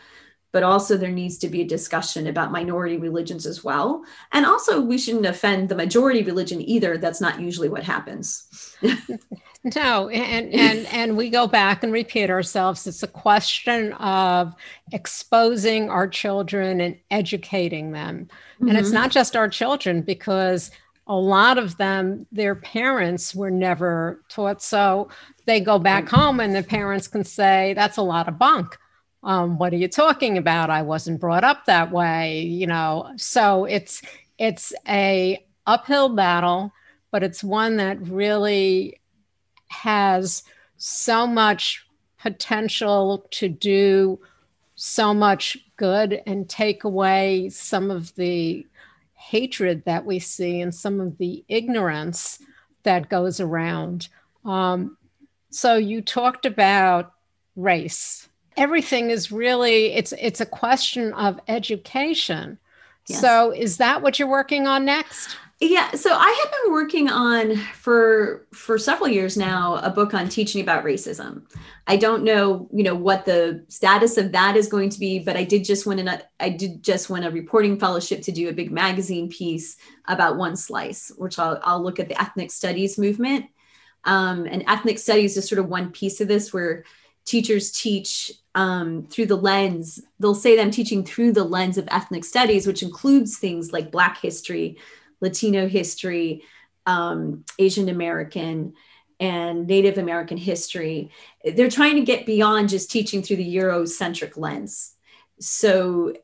but 0.51 0.63
also 0.63 0.97
there 0.97 1.11
needs 1.11 1.37
to 1.37 1.49
be 1.49 1.61
a 1.61 1.67
discussion 1.67 2.27
about 2.27 2.51
minority 2.51 2.97
religions 2.97 3.45
as 3.45 3.63
well. 3.63 4.03
And 4.33 4.47
also 4.47 4.81
we 4.81 4.97
shouldn't 4.97 5.27
offend 5.27 5.69
the 5.69 5.75
majority 5.75 6.23
religion 6.23 6.63
either. 6.63 6.97
That's 6.97 7.21
not 7.21 7.39
usually 7.39 7.69
what 7.69 7.85
happens. 7.85 8.75
No 9.65 10.09
and 10.09 10.55
and 10.55 10.87
and 10.87 11.17
we 11.17 11.31
go 11.31 11.49
back 11.49 11.83
and 11.83 11.93
repeat 11.93 12.31
ourselves. 12.31 12.87
It's 12.87 13.03
a 13.03 13.09
question 13.09 13.93
of 13.95 14.55
exposing 14.93 15.91
our 15.91 16.07
children 16.07 16.81
and 16.81 16.97
educating 17.11 17.91
them. 17.91 18.29
And 18.61 18.69
mm-hmm. 18.69 18.79
it's 18.79 18.93
not 18.93 19.11
just 19.11 19.35
our 19.35 19.49
children 19.49 20.03
because 20.03 20.71
a 21.09 21.16
lot 21.16 21.57
of 21.57 21.77
them, 21.79 22.27
their 22.31 22.55
parents 22.55 23.35
were 23.35 23.51
never 23.51 24.23
taught. 24.29 24.62
So 24.62 25.09
they 25.47 25.61
go 25.61 25.79
back 25.79 26.05
mm. 26.05 26.11
home 26.11 26.40
and 26.40 26.55
the 26.55 26.62
parents 26.62 27.09
can 27.09 27.25
say, 27.25 27.73
that's 27.75 27.97
a 27.97 28.03
lot 28.03 28.29
of 28.29 28.38
bunk. 28.38 28.77
Um, 29.23 29.59
what 29.59 29.73
are 29.73 29.77
you 29.77 29.88
talking 29.88 30.38
about? 30.38 30.71
I 30.71 30.83
wasn't 30.83 31.21
brought 31.21 31.44
up 31.44 31.64
that 31.64 31.90
way, 31.90 32.42
you 32.42 32.66
know. 32.66 33.11
So 33.16 33.64
it's 33.64 34.03
it's 34.38 34.73
a 34.87 35.44
uphill 35.66 36.11
battle, 36.11 36.73
but 37.11 37.25
it's 37.25 37.42
one 37.42 37.79
that 37.79 38.01
really 38.01 39.01
has 39.68 40.44
so 40.77 41.27
much 41.27 41.85
potential 42.21 43.27
to 43.31 43.49
do 43.49 44.21
so 44.77 45.12
much 45.12 45.57
good 45.77 46.23
and 46.27 46.49
take 46.49 46.85
away 46.85 47.49
some 47.49 47.90
of 47.90 48.14
the 48.14 48.64
hatred 49.29 49.85
that 49.85 50.07
we 50.07 50.19
see 50.19 50.61
and 50.61 50.75
some 50.75 51.01
of 51.01 51.19
the 51.19 51.45
ignorance 51.49 52.38
that 52.85 53.11
goes 53.11 53.41
around. 53.41 54.09
Um, 54.45 54.97
so 55.51 55.77
you 55.77 56.01
talked 56.01 56.47
about 56.47 57.12
race. 57.57 58.29
Everything 58.57 59.11
is 59.11 59.31
really 59.31 59.93
it's 59.93 60.12
it's 60.19 60.41
a 60.41 60.47
question 60.47 61.12
of 61.12 61.38
education. 61.47 62.59
Yes. 63.07 63.21
So 63.21 63.51
is 63.51 63.77
that 63.77 64.03
what 64.03 64.19
you're 64.19 64.29
working 64.29 64.67
on 64.67 64.85
next? 64.85 65.37
Yeah, 65.61 65.90
so 65.90 66.12
I 66.14 66.44
have 66.44 66.53
been 66.53 66.73
working 66.73 67.09
on 67.09 67.57
for 67.57 68.47
for 68.53 68.79
several 68.79 69.09
years 69.09 69.37
now 69.37 69.77
a 69.83 69.90
book 69.90 70.14
on 70.14 70.29
teaching 70.29 70.61
about 70.61 70.85
racism. 70.85 71.42
I 71.88 71.97
don't 71.97 72.23
know, 72.23 72.68
you 72.73 72.85
know, 72.85 72.94
what 72.94 73.25
the 73.25 73.64
status 73.68 74.18
of 74.18 74.31
that 74.33 74.57
is 74.57 74.68
going 74.68 74.90
to 74.90 75.01
be, 75.01 75.18
but 75.18 75.37
I 75.37 75.42
did 75.42 75.64
just 75.64 75.85
win 75.85 75.99
an 75.99 76.23
I 76.38 76.51
did 76.51 76.85
just 76.85 77.11
win 77.11 77.25
a 77.25 77.31
reporting 77.33 77.77
fellowship 77.77 78.23
to 78.23 78.33
do 78.33 78.49
a 78.49 78.53
big 78.53 78.71
magazine 78.71 79.29
piece 79.31 79.77
about 80.07 80.37
one 80.37 80.55
slice, 80.55 81.11
which 81.18 81.40
I'll 81.40 81.59
I'll 81.64 81.83
look 81.83 81.99
at 81.99 82.09
the 82.09 82.21
ethnic 82.21 82.53
studies 82.53 82.97
movement. 82.97 83.47
Um, 84.05 84.47
and 84.47 84.62
ethnic 84.68 85.01
studies 85.01 85.37
is 85.37 85.49
sort 85.49 85.59
of 85.59 85.68
one 85.68 85.90
piece 85.90 86.21
of 86.21 86.29
this 86.29 86.53
where 86.53 86.85
teachers 87.25 87.73
teach 87.73 88.31
um, 88.55 89.09
through 89.11 89.27
the 89.27 89.37
lens. 89.37 90.01
They'll 90.21 90.37
say 90.37 90.55
them 90.55 90.71
teaching 90.71 91.05
through 91.05 91.33
the 91.33 91.44
lens 91.44 91.79
of 91.79 91.88
ethnic 91.90 92.25
studies, 92.25 92.64
which 92.64 92.85
includes 92.85 93.38
things 93.38 93.73
like 93.73 93.90
Black 93.90 94.21
history 94.21 94.79
Latino 95.20 95.68
history, 95.68 96.42
um, 96.87 97.44
Asian 97.59 97.88
American, 97.88 98.74
and 99.20 99.66
Native 99.66 99.98
American 99.98 100.37
history. 100.37 101.11
They're 101.44 101.70
trying 101.70 101.96
to 101.96 102.02
get 102.02 102.26
beyond 102.26 102.68
just 102.68 102.90
teaching 102.90 103.22
through 103.22 103.37
the 103.37 103.57
Eurocentric 103.57 104.37
lens. 104.37 104.94
So, 105.40 106.14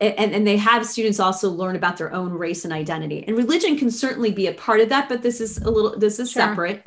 and, 0.00 0.34
and 0.34 0.46
they 0.46 0.56
have 0.58 0.86
students 0.86 1.20
also 1.20 1.50
learn 1.50 1.76
about 1.76 1.96
their 1.96 2.12
own 2.12 2.32
race 2.32 2.64
and 2.64 2.72
identity. 2.72 3.24
And 3.26 3.36
religion 3.36 3.78
can 3.78 3.90
certainly 3.90 4.32
be 4.32 4.48
a 4.48 4.54
part 4.54 4.80
of 4.80 4.88
that, 4.90 5.08
but 5.08 5.22
this 5.22 5.40
is 5.40 5.58
a 5.58 5.70
little, 5.70 5.98
this 5.98 6.18
is 6.18 6.30
sure. 6.30 6.42
separate. 6.42 6.86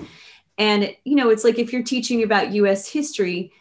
And, 0.57 0.95
you 1.03 1.15
know, 1.15 1.29
it's 1.29 1.43
like 1.43 1.59
if 1.59 1.73
you're 1.73 1.83
teaching 1.83 2.23
about 2.23 2.53
US 2.53 2.87
history, 2.87 3.51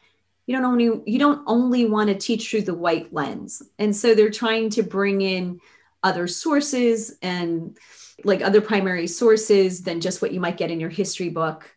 you 0.46 0.54
don't 0.54 0.64
only 0.64 0.84
you 1.06 1.18
don't 1.18 1.42
only 1.46 1.86
want 1.86 2.08
to 2.08 2.14
teach 2.14 2.50
through 2.50 2.62
the 2.62 2.74
white 2.74 3.12
lens 3.12 3.62
and 3.78 3.94
so 3.94 4.14
they're 4.14 4.30
trying 4.30 4.68
to 4.70 4.82
bring 4.82 5.22
in 5.22 5.60
other 6.04 6.28
sources 6.28 7.16
and 7.22 7.76
like 8.22 8.42
other 8.42 8.60
primary 8.60 9.06
sources 9.08 9.82
than 9.82 10.00
just 10.00 10.22
what 10.22 10.32
you 10.32 10.38
might 10.38 10.56
get 10.56 10.70
in 10.70 10.78
your 10.78 10.90
history 10.90 11.30
book. 11.30 11.74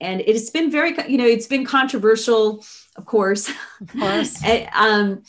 And 0.00 0.20
it's 0.20 0.50
been 0.50 0.70
very 0.70 0.94
you 1.08 1.18
know 1.18 1.26
it's 1.26 1.46
been 1.46 1.64
controversial 1.64 2.64
of 2.96 3.06
course. 3.06 3.48
Of 3.80 3.88
course. 3.98 4.42
Um, 4.74 5.22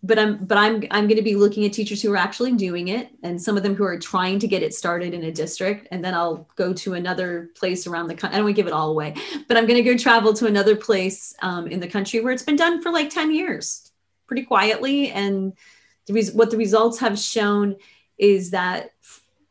but 0.00 0.16
i'm 0.16 0.44
but 0.44 0.56
i'm 0.56 0.84
i'm 0.92 1.08
going 1.08 1.16
to 1.16 1.22
be 1.22 1.34
looking 1.34 1.64
at 1.64 1.72
teachers 1.72 2.00
who 2.00 2.12
are 2.12 2.16
actually 2.16 2.52
doing 2.52 2.86
it 2.86 3.10
and 3.24 3.42
some 3.42 3.56
of 3.56 3.64
them 3.64 3.74
who 3.74 3.82
are 3.82 3.98
trying 3.98 4.38
to 4.38 4.46
get 4.46 4.62
it 4.62 4.72
started 4.72 5.12
in 5.12 5.24
a 5.24 5.32
district. 5.32 5.88
And 5.90 6.04
then 6.04 6.14
i'll 6.14 6.48
go 6.54 6.72
to 6.72 6.94
another 6.94 7.50
place 7.56 7.84
around 7.84 8.06
the 8.06 8.14
country 8.14 8.34
i 8.34 8.38
don't 8.38 8.44
want 8.44 8.54
to 8.54 8.62
give 8.62 8.68
it 8.68 8.72
all 8.72 8.90
away 8.90 9.16
but 9.48 9.56
i'm 9.56 9.66
going 9.66 9.82
to 9.82 9.90
go 9.90 9.98
travel 9.98 10.32
to 10.34 10.46
another 10.46 10.76
place 10.76 11.34
um, 11.42 11.66
in 11.66 11.80
the 11.80 11.88
country 11.88 12.20
where 12.20 12.32
it's 12.32 12.44
been 12.44 12.54
done 12.54 12.80
for 12.80 12.92
like 12.92 13.10
10 13.10 13.34
years 13.34 13.88
pretty 14.28 14.44
quietly. 14.44 15.10
And 15.10 15.54
the 16.08 16.14
res- 16.14 16.32
what 16.32 16.50
the 16.50 16.56
results 16.56 16.98
have 16.98 17.16
shown 17.18 17.76
is 18.18 18.50
that 18.50 18.90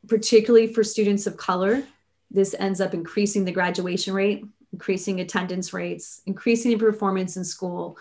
particularly 0.08 0.68
for 0.68 0.84
students 0.84 1.26
of 1.26 1.38
color 1.38 1.84
this 2.30 2.54
ends 2.60 2.82
up 2.82 2.94
increasing 2.94 3.46
the 3.46 3.52
graduation 3.52 4.14
rate 4.14 4.44
increasing 4.74 5.22
attendance 5.22 5.72
rates 5.72 6.22
increasing 6.26 6.72
the 6.72 6.78
performance 6.78 7.38
in 7.38 7.46
school 7.46 7.98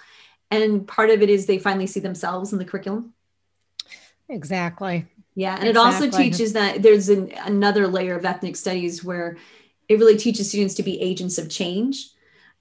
and 0.51 0.87
part 0.87 1.11
of 1.11 1.23
it 1.23 1.31
is 1.31 1.47
they 1.47 1.59
finally 1.59 1.87
see 1.87 2.01
themselves 2.01 2.53
in 2.53 2.59
the 2.59 2.65
curriculum. 2.65 3.13
Exactly. 4.29 5.07
Yeah 5.35 5.57
and 5.57 5.69
exactly. 5.69 5.71
it 5.71 5.77
also 5.77 6.19
teaches 6.19 6.53
that 6.55 6.83
there's 6.83 7.09
an, 7.09 7.33
another 7.45 7.87
layer 7.87 8.17
of 8.17 8.25
ethnic 8.25 8.57
studies 8.57 9.05
where 9.05 9.37
it 9.89 9.99
really 9.99 10.17
teaches 10.17 10.49
students 10.49 10.75
to 10.75 10.83
be 10.83 11.01
agents 11.01 11.39
of 11.39 11.49
change. 11.49 12.11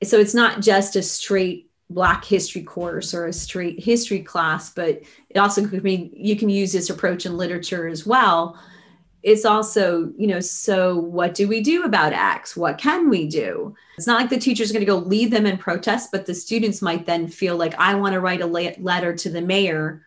So 0.03 0.19
it's 0.19 0.34
not 0.34 0.62
just 0.62 0.95
a 0.95 1.01
straight 1.01 1.71
black 1.89 2.26
history 2.26 2.63
course 2.63 3.13
or 3.13 3.28
a 3.28 3.34
straight 3.34 3.80
history 3.84 4.19
class 4.19 4.71
but 4.74 5.02
it 5.30 5.38
also 5.38 5.65
could 5.67 5.84
mean 5.84 6.12
you 6.15 6.36
can 6.36 6.50
use 6.50 6.71
this 6.71 6.89
approach 6.89 7.26
in 7.26 7.38
literature 7.38 7.88
as 7.88 8.06
well 8.06 8.58
it's 9.26 9.43
also, 9.43 10.13
you 10.19 10.28
know, 10.28 10.39
so 10.39 10.95
what 11.00 11.34
do 11.34 11.48
we 11.48 11.60
do 11.60 11.82
about 11.82 12.13
X? 12.13 12.56
What 12.56 12.78
can 12.78 13.10
we 13.10 13.28
do? 13.28 13.74
It's 13.98 14.06
not 14.06 14.21
like 14.21 14.30
the 14.30 14.38
teacher's 14.38 14.71
going 14.71 14.86
to 14.86 14.86
go 14.86 14.98
lead 14.98 15.32
them 15.32 15.48
in 15.48 15.58
protest, 15.58 16.12
but 16.12 16.28
the 16.28 16.36
students 16.36 16.80
might 16.80 17.08
then 17.08 17.28
feel 17.28 17.58
like, 17.58 17.74
I 17.80 17.95
want 17.95 18.13
to 18.13 18.19
write 18.19 18.41
a 18.41 18.45
letter 18.45 19.15
to 19.15 19.30
the 19.32 19.41
mayor 19.41 20.04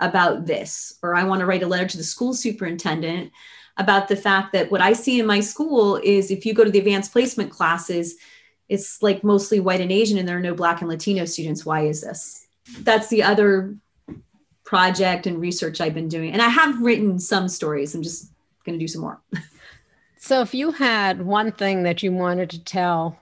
about 0.00 0.46
this, 0.46 0.98
or 1.00 1.14
I 1.14 1.22
want 1.22 1.38
to 1.40 1.46
write 1.46 1.62
a 1.62 1.68
letter 1.68 1.86
to 1.86 1.96
the 1.96 2.02
school 2.02 2.34
superintendent 2.34 3.30
about 3.76 4.08
the 4.08 4.16
fact 4.16 4.52
that 4.52 4.68
what 4.68 4.80
I 4.80 4.94
see 4.94 5.20
in 5.20 5.26
my 5.26 5.38
school 5.38 6.00
is 6.02 6.32
if 6.32 6.44
you 6.44 6.52
go 6.52 6.64
to 6.64 6.70
the 6.70 6.80
advanced 6.80 7.12
placement 7.12 7.52
classes, 7.52 8.16
it's 8.68 9.02
like 9.02 9.22
mostly 9.22 9.60
white 9.60 9.80
and 9.80 9.92
Asian, 9.92 10.18
and 10.18 10.28
there 10.28 10.36
are 10.36 10.42
no 10.42 10.54
Black 10.54 10.80
and 10.80 10.88
Latino 10.88 11.24
students. 11.24 11.64
Why 11.64 11.82
is 11.82 12.00
this? 12.00 12.46
That's 12.80 13.08
the 13.08 13.22
other 13.22 13.76
project 14.64 15.26
and 15.26 15.40
research 15.40 15.80
I've 15.80 15.94
been 15.94 16.08
doing. 16.08 16.32
And 16.32 16.42
I 16.42 16.48
have 16.48 16.80
written 16.80 17.18
some 17.18 17.48
stories. 17.48 17.94
I'm 17.94 18.02
just 18.02 18.32
going 18.64 18.78
to 18.78 18.82
do 18.82 18.88
some 18.88 19.02
more. 19.02 19.20
so, 20.18 20.40
if 20.42 20.54
you 20.54 20.72
had 20.72 21.24
one 21.24 21.52
thing 21.52 21.84
that 21.84 22.02
you 22.02 22.12
wanted 22.12 22.50
to 22.50 22.64
tell 22.64 23.18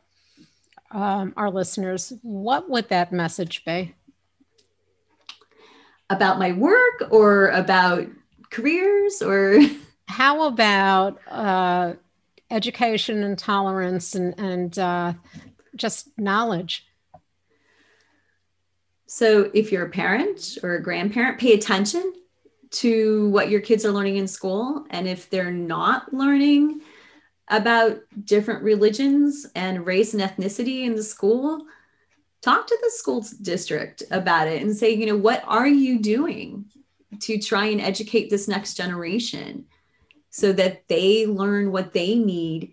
um, 0.91 1.35
our 1.37 1.51
listeners, 1.51 2.13
what 2.23 2.71
would 2.71 2.89
that 2.89 3.13
message 3.13 3.65
be? 3.65 3.95
About 6.11 6.39
my 6.39 6.53
work 6.53 7.09
or 7.11 7.49
about 7.49 8.07
careers 8.51 9.21
or? 9.23 9.61
How 10.07 10.47
about 10.47 11.19
uh, 11.29 11.95
education 12.55 13.23
and 13.25 13.39
tolerance 13.39 14.15
and, 14.15 14.39
and 14.39 14.79
uh, 14.79 15.13
just 15.77 16.09
knowledge? 16.17 16.87
So, 19.07 19.51
if 19.53 19.71
you're 19.71 19.87
a 19.87 19.91
parent 19.91 20.59
or 20.63 20.75
a 20.75 20.83
grandparent, 20.83 21.39
pay 21.39 21.53
attention 21.53 22.15
to 22.71 23.29
what 23.29 23.51
your 23.51 23.61
kids 23.61 23.85
are 23.85 23.93
learning 23.93 24.17
in 24.17 24.27
school. 24.27 24.85
And 24.91 25.07
if 25.07 25.31
they're 25.31 25.53
not 25.53 26.13
learning 26.13 26.81
about 27.49 28.01
different 28.25 28.63
religions 28.63 29.47
and 29.55 29.87
race 29.87 30.15
and 30.15 30.23
ethnicity 30.23 30.85
in 30.85 30.97
the 30.97 31.03
school, 31.03 31.65
talk 32.43 32.67
to 32.67 32.79
the 32.83 32.91
school 32.91 33.25
district 33.43 34.03
about 34.11 34.49
it 34.49 34.63
and 34.63 34.77
say, 34.77 34.91
you 34.91 35.07
know, 35.07 35.17
what 35.17 35.45
are 35.47 35.69
you 35.69 36.01
doing 36.01 36.65
to 37.21 37.39
try 37.39 37.67
and 37.67 37.81
educate 37.81 38.31
this 38.31 38.49
next 38.49 38.75
generation 38.75 39.67
so 40.35 40.53
that 40.53 40.89
they 40.89 41.27
learn 41.27 41.71
what 41.71 41.93
they 41.93 42.15
need 42.15 42.73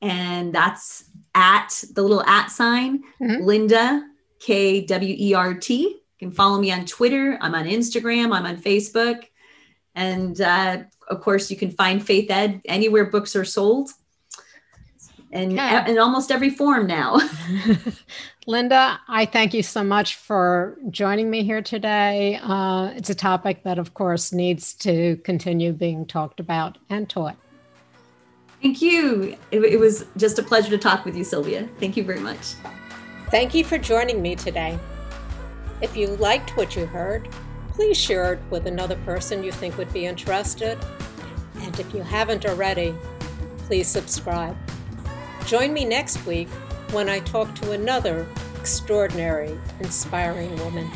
and 0.03 0.55
that's 0.55 1.05
at 1.35 1.83
the 1.93 2.03
little 2.03 2.23
at 2.23 2.49
sign, 2.49 3.03
mm-hmm. 3.21 3.43
Linda 3.43 4.07
K 4.41 4.83
W 4.83 5.17
E 5.19 5.35
R 5.35 5.55
T. 5.55 5.83
You 5.83 6.01
can 6.19 6.31
follow 6.31 6.59
me 6.59 6.73
on 6.73 6.87
Twitter. 6.87 7.39
I'm 7.41 7.55
on 7.55 7.67
Instagram. 7.67 8.35
I'm 8.35 8.47
on 8.47 8.57
Facebook. 8.57 9.25
And 9.95 10.41
uh, 10.41 10.79
of 11.09 11.21
course, 11.21 11.51
you 11.51 11.57
can 11.57 11.71
find 11.71 12.05
Faith 12.05 12.31
Ed 12.31 12.61
anywhere 12.67 13.07
books 13.07 13.37
are 13.37 13.45
sold 13.45 13.91
and 15.37 15.89
in 15.89 15.99
almost 15.99 16.31
every 16.31 16.51
form 16.51 16.87
now. 16.87 17.21
Linda, 18.47 19.01
I 19.09 19.27
thank 19.27 19.55
you 19.55 19.63
so 19.63 19.83
much 19.83 20.15
for 20.15 20.79
joining 20.91 21.31
me 21.31 21.43
here 21.43 21.63
today. 21.63 22.39
Uh, 22.43 22.93
it's 22.95 23.11
a 23.11 23.15
topic 23.15 23.65
that, 23.65 23.79
of 23.79 23.95
course, 23.95 24.33
needs 24.33 24.73
to 24.75 25.17
continue 25.25 25.73
being 25.73 26.07
talked 26.07 26.41
about 26.41 26.79
and 26.89 27.09
taught. 27.09 27.37
Thank 28.63 28.81
you. 28.81 29.37
It, 29.51 29.61
it, 29.61 29.79
was 29.79 30.07
just 30.17 30.39
a 30.39 30.43
pleasure 30.43 30.71
to 30.71 30.79
talk 30.79 31.05
with 31.05 31.17
you, 31.17 31.25
Sylvia. 31.25 31.69
Thank 31.79 31.97
you 31.97 32.05
very 32.05 32.21
much. 32.21 32.55
Thank 33.31 33.55
you 33.55 33.65
for 33.65 33.79
joining 33.79 34.23
me 34.23 34.35
today. 34.35 34.79
If 35.83 35.97
you 35.97 36.09
liked 36.17 36.57
what 36.57 36.75
you 36.75 36.87
heard, 36.87 37.29
please 37.69 37.99
share 37.99 38.33
it 38.33 38.41
with 38.49 38.67
another 38.67 38.97
person 39.05 39.45
you 39.45 39.53
think 39.53 39.77
would 39.77 39.93
be 39.93 40.07
interested. 40.07 40.79
And 41.57 41.79
if 41.79 41.93
you 41.93 42.03
haven't 42.03 42.47
already, 42.47 42.95
please 43.59 43.89
subscribe. 43.89 44.57
Join 45.47 45.73
me 45.73 45.85
next 45.85 46.27
week 46.27 46.49
when 46.91 47.09
I 47.09 47.21
talk 47.21 47.55
to 47.57 47.71
another 47.71 48.27
extraordinary, 48.59 49.57
inspiring 49.79 50.59
woman. 50.59 50.91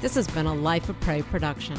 This 0.00 0.16
has 0.16 0.26
been 0.26 0.46
a 0.46 0.54
Life 0.54 0.88
of 0.88 0.98
Prey 0.98 1.22
production. 1.22 1.78